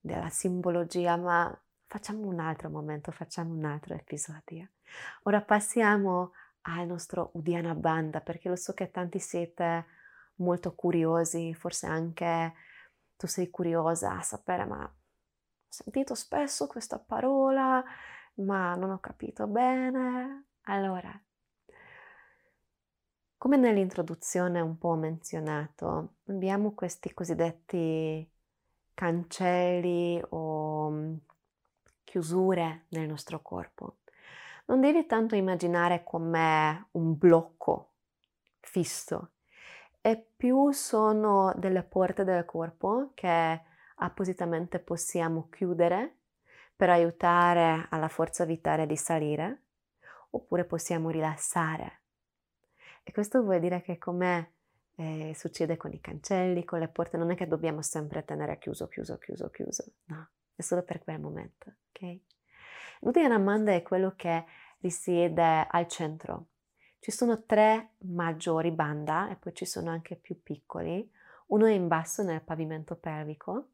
della 0.00 0.28
simbologia, 0.30 1.16
ma 1.16 1.60
facciamo 1.86 2.26
un 2.26 2.40
altro 2.40 2.70
momento, 2.70 3.10
facciamo 3.10 3.52
un 3.52 3.64
altro 3.64 3.94
episodio. 3.94 4.68
Ora 5.24 5.42
passiamo 5.42 6.32
al 6.62 6.86
nostro 6.86 7.30
Udiana 7.34 7.74
Banda, 7.74 8.20
perché 8.20 8.48
lo 8.48 8.56
so 8.56 8.72
che 8.72 8.90
tanti 8.90 9.18
siete 9.18 9.86
molto 10.38 10.74
curiosi, 10.74 11.54
forse 11.54 11.86
anche 11.86 12.54
tu 13.16 13.26
sei 13.26 13.50
curiosa 13.50 14.16
a 14.16 14.22
sapere, 14.22 14.64
ma 14.64 14.84
ho 14.84 14.92
sentito 15.68 16.14
spesso 16.14 16.66
questa 16.66 16.98
parola, 16.98 17.82
ma 18.34 18.74
non 18.74 18.90
ho 18.90 18.98
capito 19.00 19.46
bene. 19.46 20.46
Allora, 20.62 21.10
come 23.36 23.56
nell'introduzione 23.56 24.60
un 24.60 24.78
po' 24.78 24.94
menzionato, 24.94 26.16
abbiamo 26.26 26.74
questi 26.74 27.12
cosiddetti 27.14 28.28
cancelli 28.94 30.20
o 30.30 30.90
mm, 30.90 31.14
chiusure 32.04 32.86
nel 32.88 33.06
nostro 33.06 33.40
corpo 33.42 33.98
non 34.68 34.80
devi 34.80 35.06
tanto 35.06 35.34
immaginare 35.34 36.04
come 36.04 36.88
un 36.92 37.16
blocco 37.16 37.92
fisso, 38.60 39.32
e 40.00 40.30
più 40.36 40.70
sono 40.72 41.52
delle 41.56 41.82
porte 41.82 42.24
del 42.24 42.44
corpo 42.44 43.12
che 43.14 43.62
appositamente 43.96 44.78
possiamo 44.78 45.48
chiudere 45.48 46.16
per 46.76 46.90
aiutare 46.90 47.86
alla 47.90 48.08
forza 48.08 48.44
vitale 48.44 48.86
di 48.86 48.96
salire, 48.96 49.62
oppure 50.30 50.64
possiamo 50.64 51.10
rilassare. 51.10 52.02
E 53.02 53.10
questo 53.10 53.42
vuol 53.42 53.58
dire 53.58 53.80
che 53.82 53.98
come 53.98 54.52
eh, 54.94 55.32
succede 55.34 55.76
con 55.76 55.92
i 55.92 56.00
cancelli, 56.00 56.64
con 56.64 56.78
le 56.78 56.88
porte, 56.88 57.16
non 57.16 57.30
è 57.30 57.34
che 57.34 57.48
dobbiamo 57.48 57.82
sempre 57.82 58.24
tenere 58.24 58.58
chiuso, 58.58 58.86
chiuso, 58.86 59.18
chiuso, 59.18 59.50
chiuso, 59.50 59.84
no, 60.04 60.28
è 60.54 60.62
solo 60.62 60.82
per 60.82 61.02
quel 61.02 61.20
momento, 61.20 61.74
ok? 61.88 62.20
L'Uddiyana 63.00 63.74
è 63.74 63.82
quello 63.82 64.14
che 64.16 64.44
risiede 64.80 65.66
al 65.68 65.86
centro. 65.88 66.46
Ci 67.00 67.10
sono 67.12 67.44
tre 67.44 67.92
maggiori 67.98 68.70
banda 68.72 69.30
e 69.30 69.36
poi 69.36 69.54
ci 69.54 69.64
sono 69.64 69.90
anche 69.90 70.16
più 70.16 70.42
piccoli. 70.42 71.08
Uno 71.46 71.66
è 71.66 71.72
in 71.72 71.86
basso 71.86 72.22
nel 72.22 72.42
pavimento 72.42 72.96
pelvico, 72.96 73.70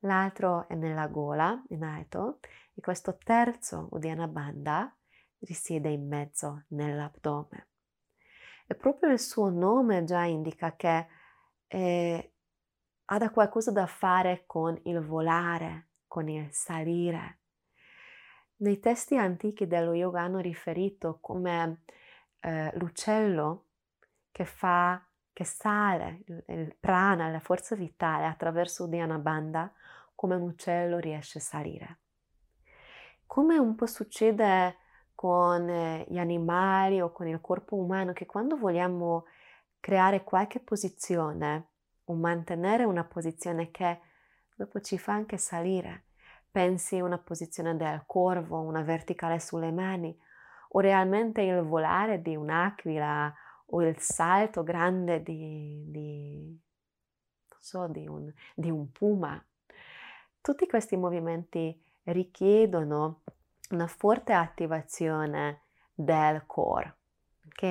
l'altro 0.00 0.68
è 0.68 0.74
nella 0.74 1.08
gola, 1.08 1.62
in 1.68 1.82
alto, 1.82 2.38
e 2.74 2.80
questo 2.80 3.18
terzo 3.18 3.88
Uddiyana 3.90 4.28
Banda 4.28 4.94
risiede 5.40 5.90
in 5.90 6.06
mezzo 6.06 6.64
nell'addome. 6.68 7.68
E 8.66 8.74
proprio 8.76 9.10
il 9.10 9.18
suo 9.18 9.50
nome 9.50 10.04
già 10.04 10.22
indica 10.22 10.76
che 10.76 11.06
eh, 11.66 12.32
ha 13.04 13.18
da 13.18 13.30
qualcosa 13.30 13.72
da 13.72 13.86
fare 13.86 14.44
con 14.46 14.78
il 14.84 15.00
volare, 15.00 15.88
con 16.06 16.28
il 16.28 16.48
salire. 16.52 17.38
Nei 18.56 18.78
testi 18.78 19.16
antichi 19.16 19.66
dello 19.66 19.92
yoga 19.92 20.20
hanno 20.20 20.38
riferito 20.38 21.18
come 21.20 21.82
eh, 22.40 22.70
l'uccello 22.74 23.66
che 24.30 24.44
fa, 24.44 25.04
che 25.32 25.44
sale 25.44 26.22
il, 26.46 26.74
prana, 26.78 27.28
la 27.28 27.40
forza 27.40 27.74
vitale 27.74 28.26
attraverso 28.26 28.86
Dhyana 28.86 29.18
Bandha, 29.18 29.72
come 30.14 30.34
un 30.34 30.42
uccello 30.42 30.98
riesce 30.98 31.38
a 31.38 31.42
salire. 31.42 31.98
Come 33.26 33.58
un 33.58 33.74
po' 33.74 33.86
succede 33.86 34.76
con 35.14 35.68
eh, 35.68 36.04
gli 36.08 36.18
animali 36.18 37.00
o 37.00 37.12
con 37.12 37.26
il 37.28 37.40
corpo 37.40 37.76
umano, 37.76 38.12
che 38.12 38.26
quando 38.26 38.56
vogliamo 38.56 39.26
creare 39.78 40.24
qualche 40.24 40.60
posizione 40.60 41.68
o 42.04 42.14
mantenere 42.14 42.84
una 42.84 43.04
posizione 43.04 43.70
che 43.70 44.00
dopo 44.54 44.80
ci 44.80 44.98
fa 44.98 45.12
anche 45.12 45.38
salire, 45.38 46.04
Pensi 46.52 46.98
una 46.98 47.18
posizione 47.18 47.76
del 47.76 48.02
corvo, 48.06 48.58
una 48.58 48.82
verticale 48.82 49.38
sulle 49.38 49.70
mani, 49.70 50.18
o 50.72 50.80
realmente 50.80 51.42
il 51.42 51.62
volare 51.62 52.22
di 52.22 52.36
un'aquila 52.36 53.32
o 53.66 53.82
il 53.82 53.98
salto 53.98 54.62
grande 54.62 55.22
di, 55.22 55.84
di, 55.88 56.60
so, 57.58 57.86
di, 57.88 58.06
un, 58.06 58.32
di 58.54 58.70
un 58.70 58.90
puma. 58.90 59.42
Tutti 60.40 60.66
questi 60.66 60.96
movimenti 60.96 61.82
richiedono 62.04 63.22
una 63.70 63.86
forte 63.86 64.32
attivazione 64.32 65.62
del 65.92 66.44
core, 66.46 66.96
ok? 67.46 67.62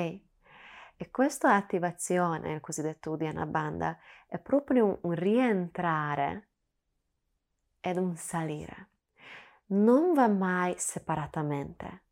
E 1.02 1.10
questa 1.12 1.56
attivazione, 1.56 2.54
il 2.54 2.60
cosiddetto 2.60 3.12
Uddiyana 3.12 3.46
Bandha, 3.46 3.98
è 4.28 4.38
proprio 4.38 4.86
un, 4.86 4.98
un 5.02 5.14
rientrare 5.14 6.50
ed 7.80 7.98
un 7.98 8.16
salire. 8.16 8.90
non 9.72 10.14
va 10.14 10.28
mai 10.28 10.74
separatamente. 10.78 12.04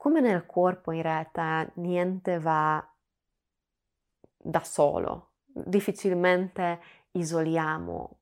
Come 0.00 0.22
nel 0.22 0.46
corpo 0.46 0.92
in 0.92 1.02
realtà 1.02 1.70
niente 1.74 2.38
va 2.38 2.82
da 4.34 4.60
solo, 4.60 5.32
difficilmente 5.44 6.80
isoliamo. 7.10 8.20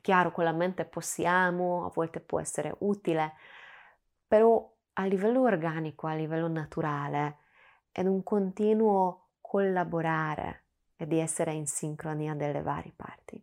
Chiaro, 0.00 0.32
con 0.32 0.42
la 0.42 0.50
mente 0.50 0.84
possiamo, 0.84 1.86
a 1.86 1.92
volte 1.94 2.18
può 2.18 2.40
essere 2.40 2.74
utile, 2.80 3.34
però 4.26 4.68
a 4.94 5.04
livello 5.04 5.42
organico, 5.42 6.08
a 6.08 6.14
livello 6.14 6.48
naturale, 6.48 7.36
è 7.92 8.00
un 8.00 8.24
continuo 8.24 9.28
collaborare 9.40 10.64
e 10.96 11.06
di 11.06 11.20
essere 11.20 11.52
in 11.52 11.68
sincronia 11.68 12.34
delle 12.34 12.62
varie 12.62 12.94
parti. 12.96 13.40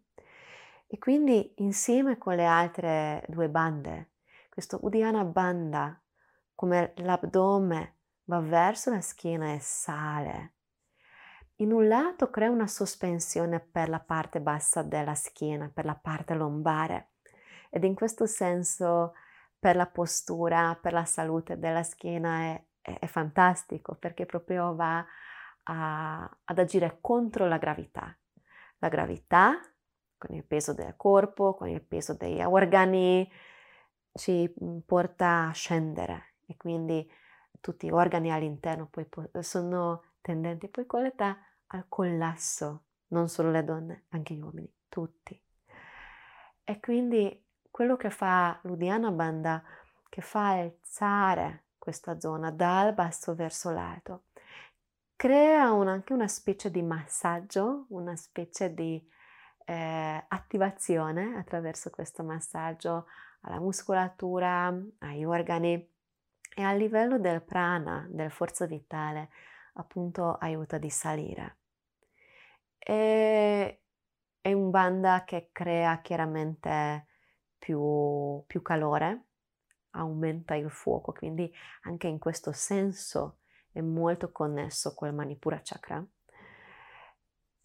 E 0.86 0.98
quindi 0.98 1.54
insieme 1.60 2.18
con 2.18 2.36
le 2.36 2.46
altre 2.46 3.24
due 3.30 3.48
bande, 3.48 4.16
questo 4.50 4.80
Udiana 4.82 5.24
Banda, 5.24 5.98
come 6.60 6.92
l'addome 6.98 8.00
va 8.26 8.42
verso 8.42 8.90
la 8.90 9.00
schiena 9.00 9.54
e 9.54 9.60
sale, 9.62 10.56
in 11.62 11.72
un 11.72 11.88
lato 11.88 12.30
crea 12.30 12.50
una 12.50 12.68
sospensione 12.68 13.62
per 13.62 13.88
la 13.88 14.02
parte 14.02 14.42
bassa 14.42 14.82
della 14.82 15.16
schiena, 15.16 15.72
per 15.74 15.86
la 15.86 15.96
parte 15.96 16.34
lombare 16.34 17.12
ed 17.70 17.86
in 17.86 17.96
questo 17.96 18.26
senso 18.26 19.14
per 19.58 19.78
la 19.78 19.86
postura, 19.86 20.78
per 20.82 20.92
la 20.92 21.06
salute 21.06 21.58
della 21.58 21.82
schiena 21.82 22.42
è, 22.42 22.64
è, 22.82 23.00
è 23.00 23.06
fantastico 23.06 23.96
perché 23.96 24.26
proprio 24.26 24.76
va 24.76 25.06
a, 25.64 26.40
ad 26.44 26.60
agire 26.60 26.98
contro 27.00 27.48
la 27.48 27.58
gravità. 27.58 28.14
La 28.80 28.90
gravità 28.90 29.62
con 30.18 30.36
il 30.36 30.44
peso 30.44 30.74
del 30.74 30.94
corpo, 30.98 31.56
con 31.56 31.70
il 31.70 31.82
peso 31.82 32.16
degli 32.16 32.42
organi, 32.42 33.32
ci 34.12 34.54
porta 34.86 35.48
a 35.48 35.52
scendere 35.54 36.29
e 36.50 36.58
quindi 36.58 37.10
tutti 37.62 37.88
gli 37.88 37.92
organi 37.92 38.32
all'interno 38.32 38.88
poi 38.88 39.08
sono 39.42 40.04
tendenti 40.20 40.68
poi 40.68 40.88
con 40.88 41.04
l'età 41.04 41.38
al 41.68 41.86
collasso, 41.88 42.86
non 43.10 43.30
solo 43.30 43.52
le 43.52 43.64
donne, 43.64 44.06
anche 44.10 44.34
gli 44.34 44.42
uomini, 44.42 44.72
tutti. 44.90 45.40
E 46.64 46.80
quindi 46.80 47.46
quello 47.70 47.96
che 47.96 48.10
fa 48.10 48.60
l'Udiana 48.64 49.12
Banda, 49.12 49.64
che 50.10 50.22
fa 50.22 50.50
alzare 50.50 51.66
questa 51.78 52.20
zona 52.20 52.50
dal 52.50 52.96
basso 52.96 53.36
verso 53.36 53.70
l'alto, 53.70 54.24
crea 55.16 55.72
un, 55.72 55.88
anche 55.88 56.14
una 56.14 56.28
specie 56.28 56.72
di 56.72 56.82
massaggio, 56.82 57.86
una 57.90 58.16
specie 58.16 58.74
di 58.74 59.08
eh, 59.66 60.26
attivazione 60.28 61.38
attraverso 61.38 61.92
questo 61.92 62.24
massaggio 62.24 63.06
alla 63.42 63.60
muscolatura, 63.60 64.76
agli 65.00 65.24
organi 65.24 65.98
e 66.50 66.62
a 66.62 66.74
livello 66.74 67.20
del 67.20 67.42
prana, 67.42 68.08
del 68.10 68.32
forza 68.32 68.66
vitale, 68.66 69.30
appunto 69.74 70.34
aiuta 70.34 70.78
di 70.78 70.90
salire. 70.90 71.58
E 72.78 73.82
è 74.42 74.54
un 74.54 74.70
banda 74.70 75.24
che 75.26 75.50
crea 75.52 76.00
chiaramente 76.02 77.08
più, 77.58 78.44
più 78.48 78.62
calore, 78.62 79.26
aumenta 79.92 80.56
il 80.56 80.70
fuoco, 80.70 81.12
quindi 81.12 81.52
anche 81.84 82.08
in 82.08 82.20
questo 82.20 82.52
senso 82.52 83.40
è 83.72 83.82
molto 83.82 84.32
connesso 84.32 84.94
col 84.94 85.14
Manipura 85.14 85.60
Chakra. 85.62 86.04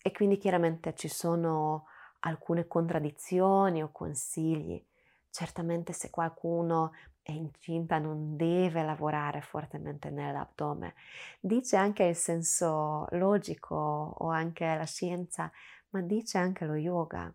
E 0.07 0.13
quindi 0.13 0.37
chiaramente 0.37 0.95
ci 0.95 1.09
sono 1.09 1.87
alcune 2.21 2.67
contraddizioni 2.67 3.83
o 3.83 3.91
consigli. 3.91 4.85
Certamente 5.31 5.93
se 5.93 6.11
qualcuno 6.11 6.93
è 7.25 7.33
incinta 7.33 7.99
non 7.99 8.37
deve 8.37 8.83
lavorare 8.83 9.41
fortemente 9.41 10.11
nell'addome. 10.11 10.95
Dice 11.41 11.75
anche 11.77 12.05
il 12.05 12.17
senso 12.17 13.07
logico 13.13 13.75
o 13.75 14.29
anche 14.29 14.67
la 14.67 14.85
scienza, 14.85 15.51
ma 15.91 16.03
dice 16.03 16.37
anche 16.37 16.67
lo 16.67 16.75
yoga, 16.75 17.33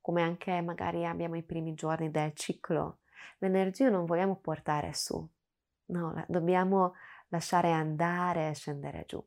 come 0.00 0.22
anche 0.22 0.58
magari 0.62 1.04
abbiamo 1.04 1.36
i 1.36 1.42
primi 1.42 1.74
giorni 1.74 2.10
del 2.10 2.32
ciclo. 2.32 3.00
L'energia 3.38 3.90
non 3.90 4.06
vogliamo 4.06 4.36
portare 4.36 4.94
su, 4.94 5.28
no, 5.86 6.24
dobbiamo 6.28 6.94
lasciare 7.28 7.70
andare 7.72 8.48
e 8.48 8.54
scendere 8.54 9.04
giù. 9.06 9.22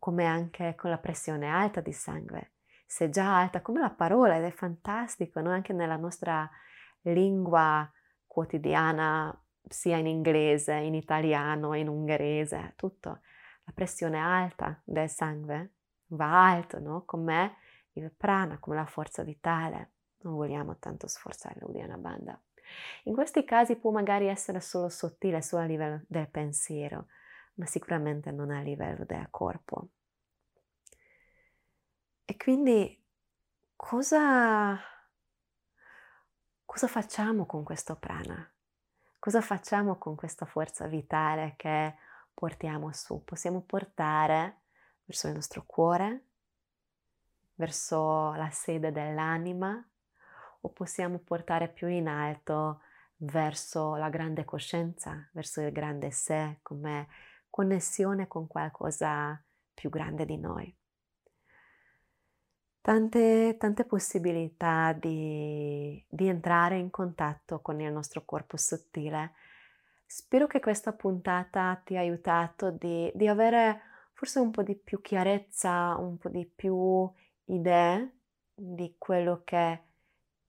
come 0.00 0.26
anche 0.26 0.74
con 0.74 0.90
la 0.90 0.98
pressione 0.98 1.46
alta 1.46 1.80
di 1.80 1.92
sangue. 1.92 2.54
Se 2.84 3.10
già 3.10 3.38
alta 3.38 3.62
come 3.62 3.78
la 3.78 3.90
parola 3.90 4.36
ed 4.36 4.42
è 4.42 4.50
fantastico, 4.50 5.40
no? 5.40 5.50
anche 5.50 5.72
nella 5.72 5.96
nostra 5.96 6.50
lingua 7.02 7.88
quotidiana, 8.30 9.36
sia 9.68 9.96
in 9.96 10.06
inglese, 10.06 10.74
in 10.74 10.94
italiano, 10.94 11.74
in 11.74 11.88
ungherese, 11.88 12.74
tutto. 12.76 13.22
La 13.64 13.72
pressione 13.74 14.18
alta 14.18 14.80
del 14.84 15.08
sangue 15.10 15.72
va 16.10 16.46
alto, 16.46 16.78
no? 16.78 17.02
Come 17.04 17.56
il 17.94 18.12
prana, 18.16 18.58
come 18.60 18.76
la 18.76 18.86
forza 18.86 19.24
vitale. 19.24 19.94
Non 20.20 20.36
vogliamo 20.36 20.76
tanto 20.78 21.08
sforzare 21.08 21.58
l'Udiana 21.58 21.96
Banda. 21.96 22.40
In 23.04 23.14
questi 23.14 23.44
casi 23.44 23.74
può 23.74 23.90
magari 23.90 24.28
essere 24.28 24.60
solo 24.60 24.88
sottile, 24.88 25.42
solo 25.42 25.64
a 25.64 25.66
livello 25.66 26.02
del 26.06 26.28
pensiero, 26.28 27.06
ma 27.54 27.66
sicuramente 27.66 28.30
non 28.30 28.52
a 28.52 28.60
livello 28.60 29.04
del 29.04 29.26
corpo. 29.30 29.88
E 32.24 32.36
quindi 32.36 32.96
cosa 33.74 34.78
cosa 36.70 36.86
facciamo 36.86 37.46
con 37.46 37.64
questo 37.64 37.96
prana? 37.96 38.48
Cosa 39.18 39.40
facciamo 39.40 39.98
con 39.98 40.14
questa 40.14 40.46
forza 40.46 40.86
vitale 40.86 41.54
che 41.56 41.96
portiamo 42.32 42.92
su? 42.92 43.24
Possiamo 43.24 43.60
portare 43.60 44.60
verso 45.04 45.26
il 45.26 45.34
nostro 45.34 45.64
cuore, 45.66 46.26
verso 47.54 48.32
la 48.34 48.50
sede 48.50 48.92
dell'anima 48.92 49.84
o 50.60 50.68
possiamo 50.68 51.18
portare 51.18 51.68
più 51.68 51.88
in 51.88 52.06
alto 52.06 52.82
verso 53.16 53.96
la 53.96 54.08
grande 54.08 54.44
coscienza, 54.44 55.28
verso 55.32 55.60
il 55.60 55.72
grande 55.72 56.12
sé, 56.12 56.60
come 56.62 57.08
connessione 57.50 58.28
con 58.28 58.46
qualcosa 58.46 59.42
più 59.74 59.90
grande 59.90 60.24
di 60.24 60.38
noi 60.38 60.79
tante, 62.80 63.56
tante 63.58 63.84
possibilità 63.84 64.92
di, 64.92 66.02
di 66.08 66.28
entrare 66.28 66.78
in 66.78 66.90
contatto 66.90 67.60
con 67.60 67.80
il 67.80 67.92
nostro 67.92 68.24
corpo 68.24 68.56
sottile. 68.56 69.32
Spero 70.06 70.46
che 70.46 70.60
questa 70.60 70.92
puntata 70.92 71.80
ti 71.84 71.96
ha 71.96 72.00
aiutato 72.00 72.70
di, 72.70 73.10
di 73.14 73.28
avere 73.28 73.80
forse 74.12 74.40
un 74.40 74.50
po' 74.50 74.62
di 74.62 74.74
più 74.74 75.00
chiarezza, 75.00 75.96
un 75.98 76.18
po' 76.18 76.28
di 76.28 76.44
più 76.44 77.08
idee 77.44 78.14
di 78.54 78.94
quello 78.98 79.42
che 79.44 79.82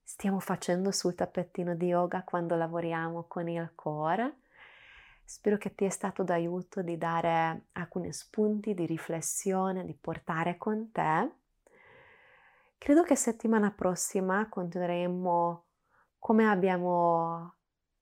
stiamo 0.02 0.40
facendo 0.40 0.90
sul 0.90 1.14
tappettino 1.14 1.74
di 1.74 1.86
yoga 1.86 2.24
quando 2.24 2.56
lavoriamo 2.56 3.24
con 3.28 3.48
il 3.48 3.72
core. 3.74 4.40
Spero 5.24 5.56
che 5.56 5.74
ti 5.74 5.84
è 5.84 5.88
stato 5.88 6.24
d'aiuto 6.24 6.82
di 6.82 6.98
dare 6.98 7.66
alcuni 7.72 8.12
spunti 8.12 8.74
di 8.74 8.84
riflessione, 8.84 9.84
di 9.84 9.94
portare 9.94 10.58
con 10.58 10.90
te 10.90 11.30
Credo 12.82 13.04
che 13.04 13.14
settimana 13.14 13.70
prossima 13.70 14.48
continueremo 14.48 15.66
come 16.18 16.48
abbiamo 16.48 17.54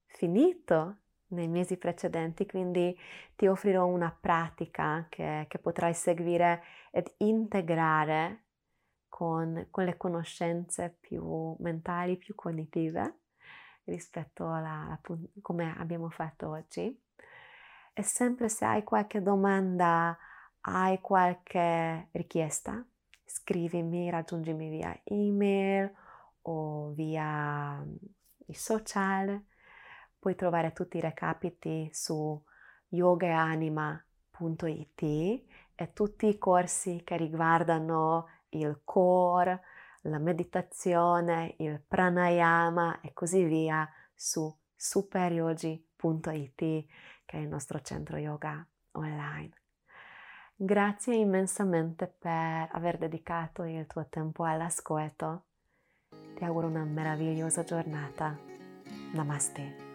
finito 0.06 1.00
nei 1.32 1.48
mesi 1.48 1.76
precedenti, 1.76 2.46
quindi 2.46 2.98
ti 3.36 3.46
offrirò 3.46 3.84
una 3.84 4.10
pratica 4.10 5.04
che, 5.10 5.44
che 5.50 5.58
potrai 5.58 5.92
seguire 5.92 6.62
ed 6.92 7.12
integrare 7.18 8.44
con, 9.06 9.66
con, 9.70 9.84
le 9.84 9.98
conoscenze 9.98 10.96
più 10.98 11.54
mentali, 11.58 12.16
più 12.16 12.34
cognitive 12.34 13.18
rispetto 13.84 14.48
a 14.48 14.98
come 15.42 15.74
abbiamo 15.76 16.08
fatto 16.08 16.48
oggi. 16.48 16.98
E 17.92 18.02
sempre 18.02 18.48
se 18.48 18.64
hai 18.64 18.82
qualche 18.82 19.20
domanda, 19.20 20.16
hai 20.62 21.02
qualche 21.02 22.08
richiesta, 22.12 22.82
scrivimi, 23.30 24.10
raggiungimi 24.10 24.68
via 24.68 25.00
email 25.04 25.90
o 26.42 26.90
via 26.90 27.78
mm, 27.78 27.94
i 28.46 28.54
social. 28.54 29.42
Puoi 30.18 30.34
trovare 30.34 30.72
tutti 30.72 30.96
i 30.98 31.00
recapiti 31.00 31.88
su 31.92 32.42
yogaanima.it 32.88 35.02
e 35.74 35.92
tutti 35.92 36.26
i 36.26 36.38
corsi 36.38 37.02
che 37.04 37.16
riguardano 37.16 38.28
il 38.50 38.80
core, 38.84 39.62
la 40.02 40.18
meditazione, 40.18 41.54
il 41.58 41.80
pranayama 41.86 43.00
e 43.00 43.12
così 43.12 43.44
via 43.44 43.88
su 44.14 44.54
superyogi.it 44.76 46.56
che 46.56 46.86
è 47.26 47.36
il 47.36 47.48
nostro 47.48 47.80
centro 47.80 48.16
yoga 48.18 48.66
online. 48.92 49.59
Grazie 50.62 51.14
immensamente 51.14 52.06
per 52.06 52.68
aver 52.72 52.98
dedicato 52.98 53.62
il 53.62 53.86
tuo 53.86 54.08
tempo 54.10 54.44
all'ascolto. 54.44 55.46
Ti 56.34 56.44
auguro 56.44 56.66
una 56.66 56.84
meravigliosa 56.84 57.64
giornata. 57.64 58.38
Namaste. 59.14 59.89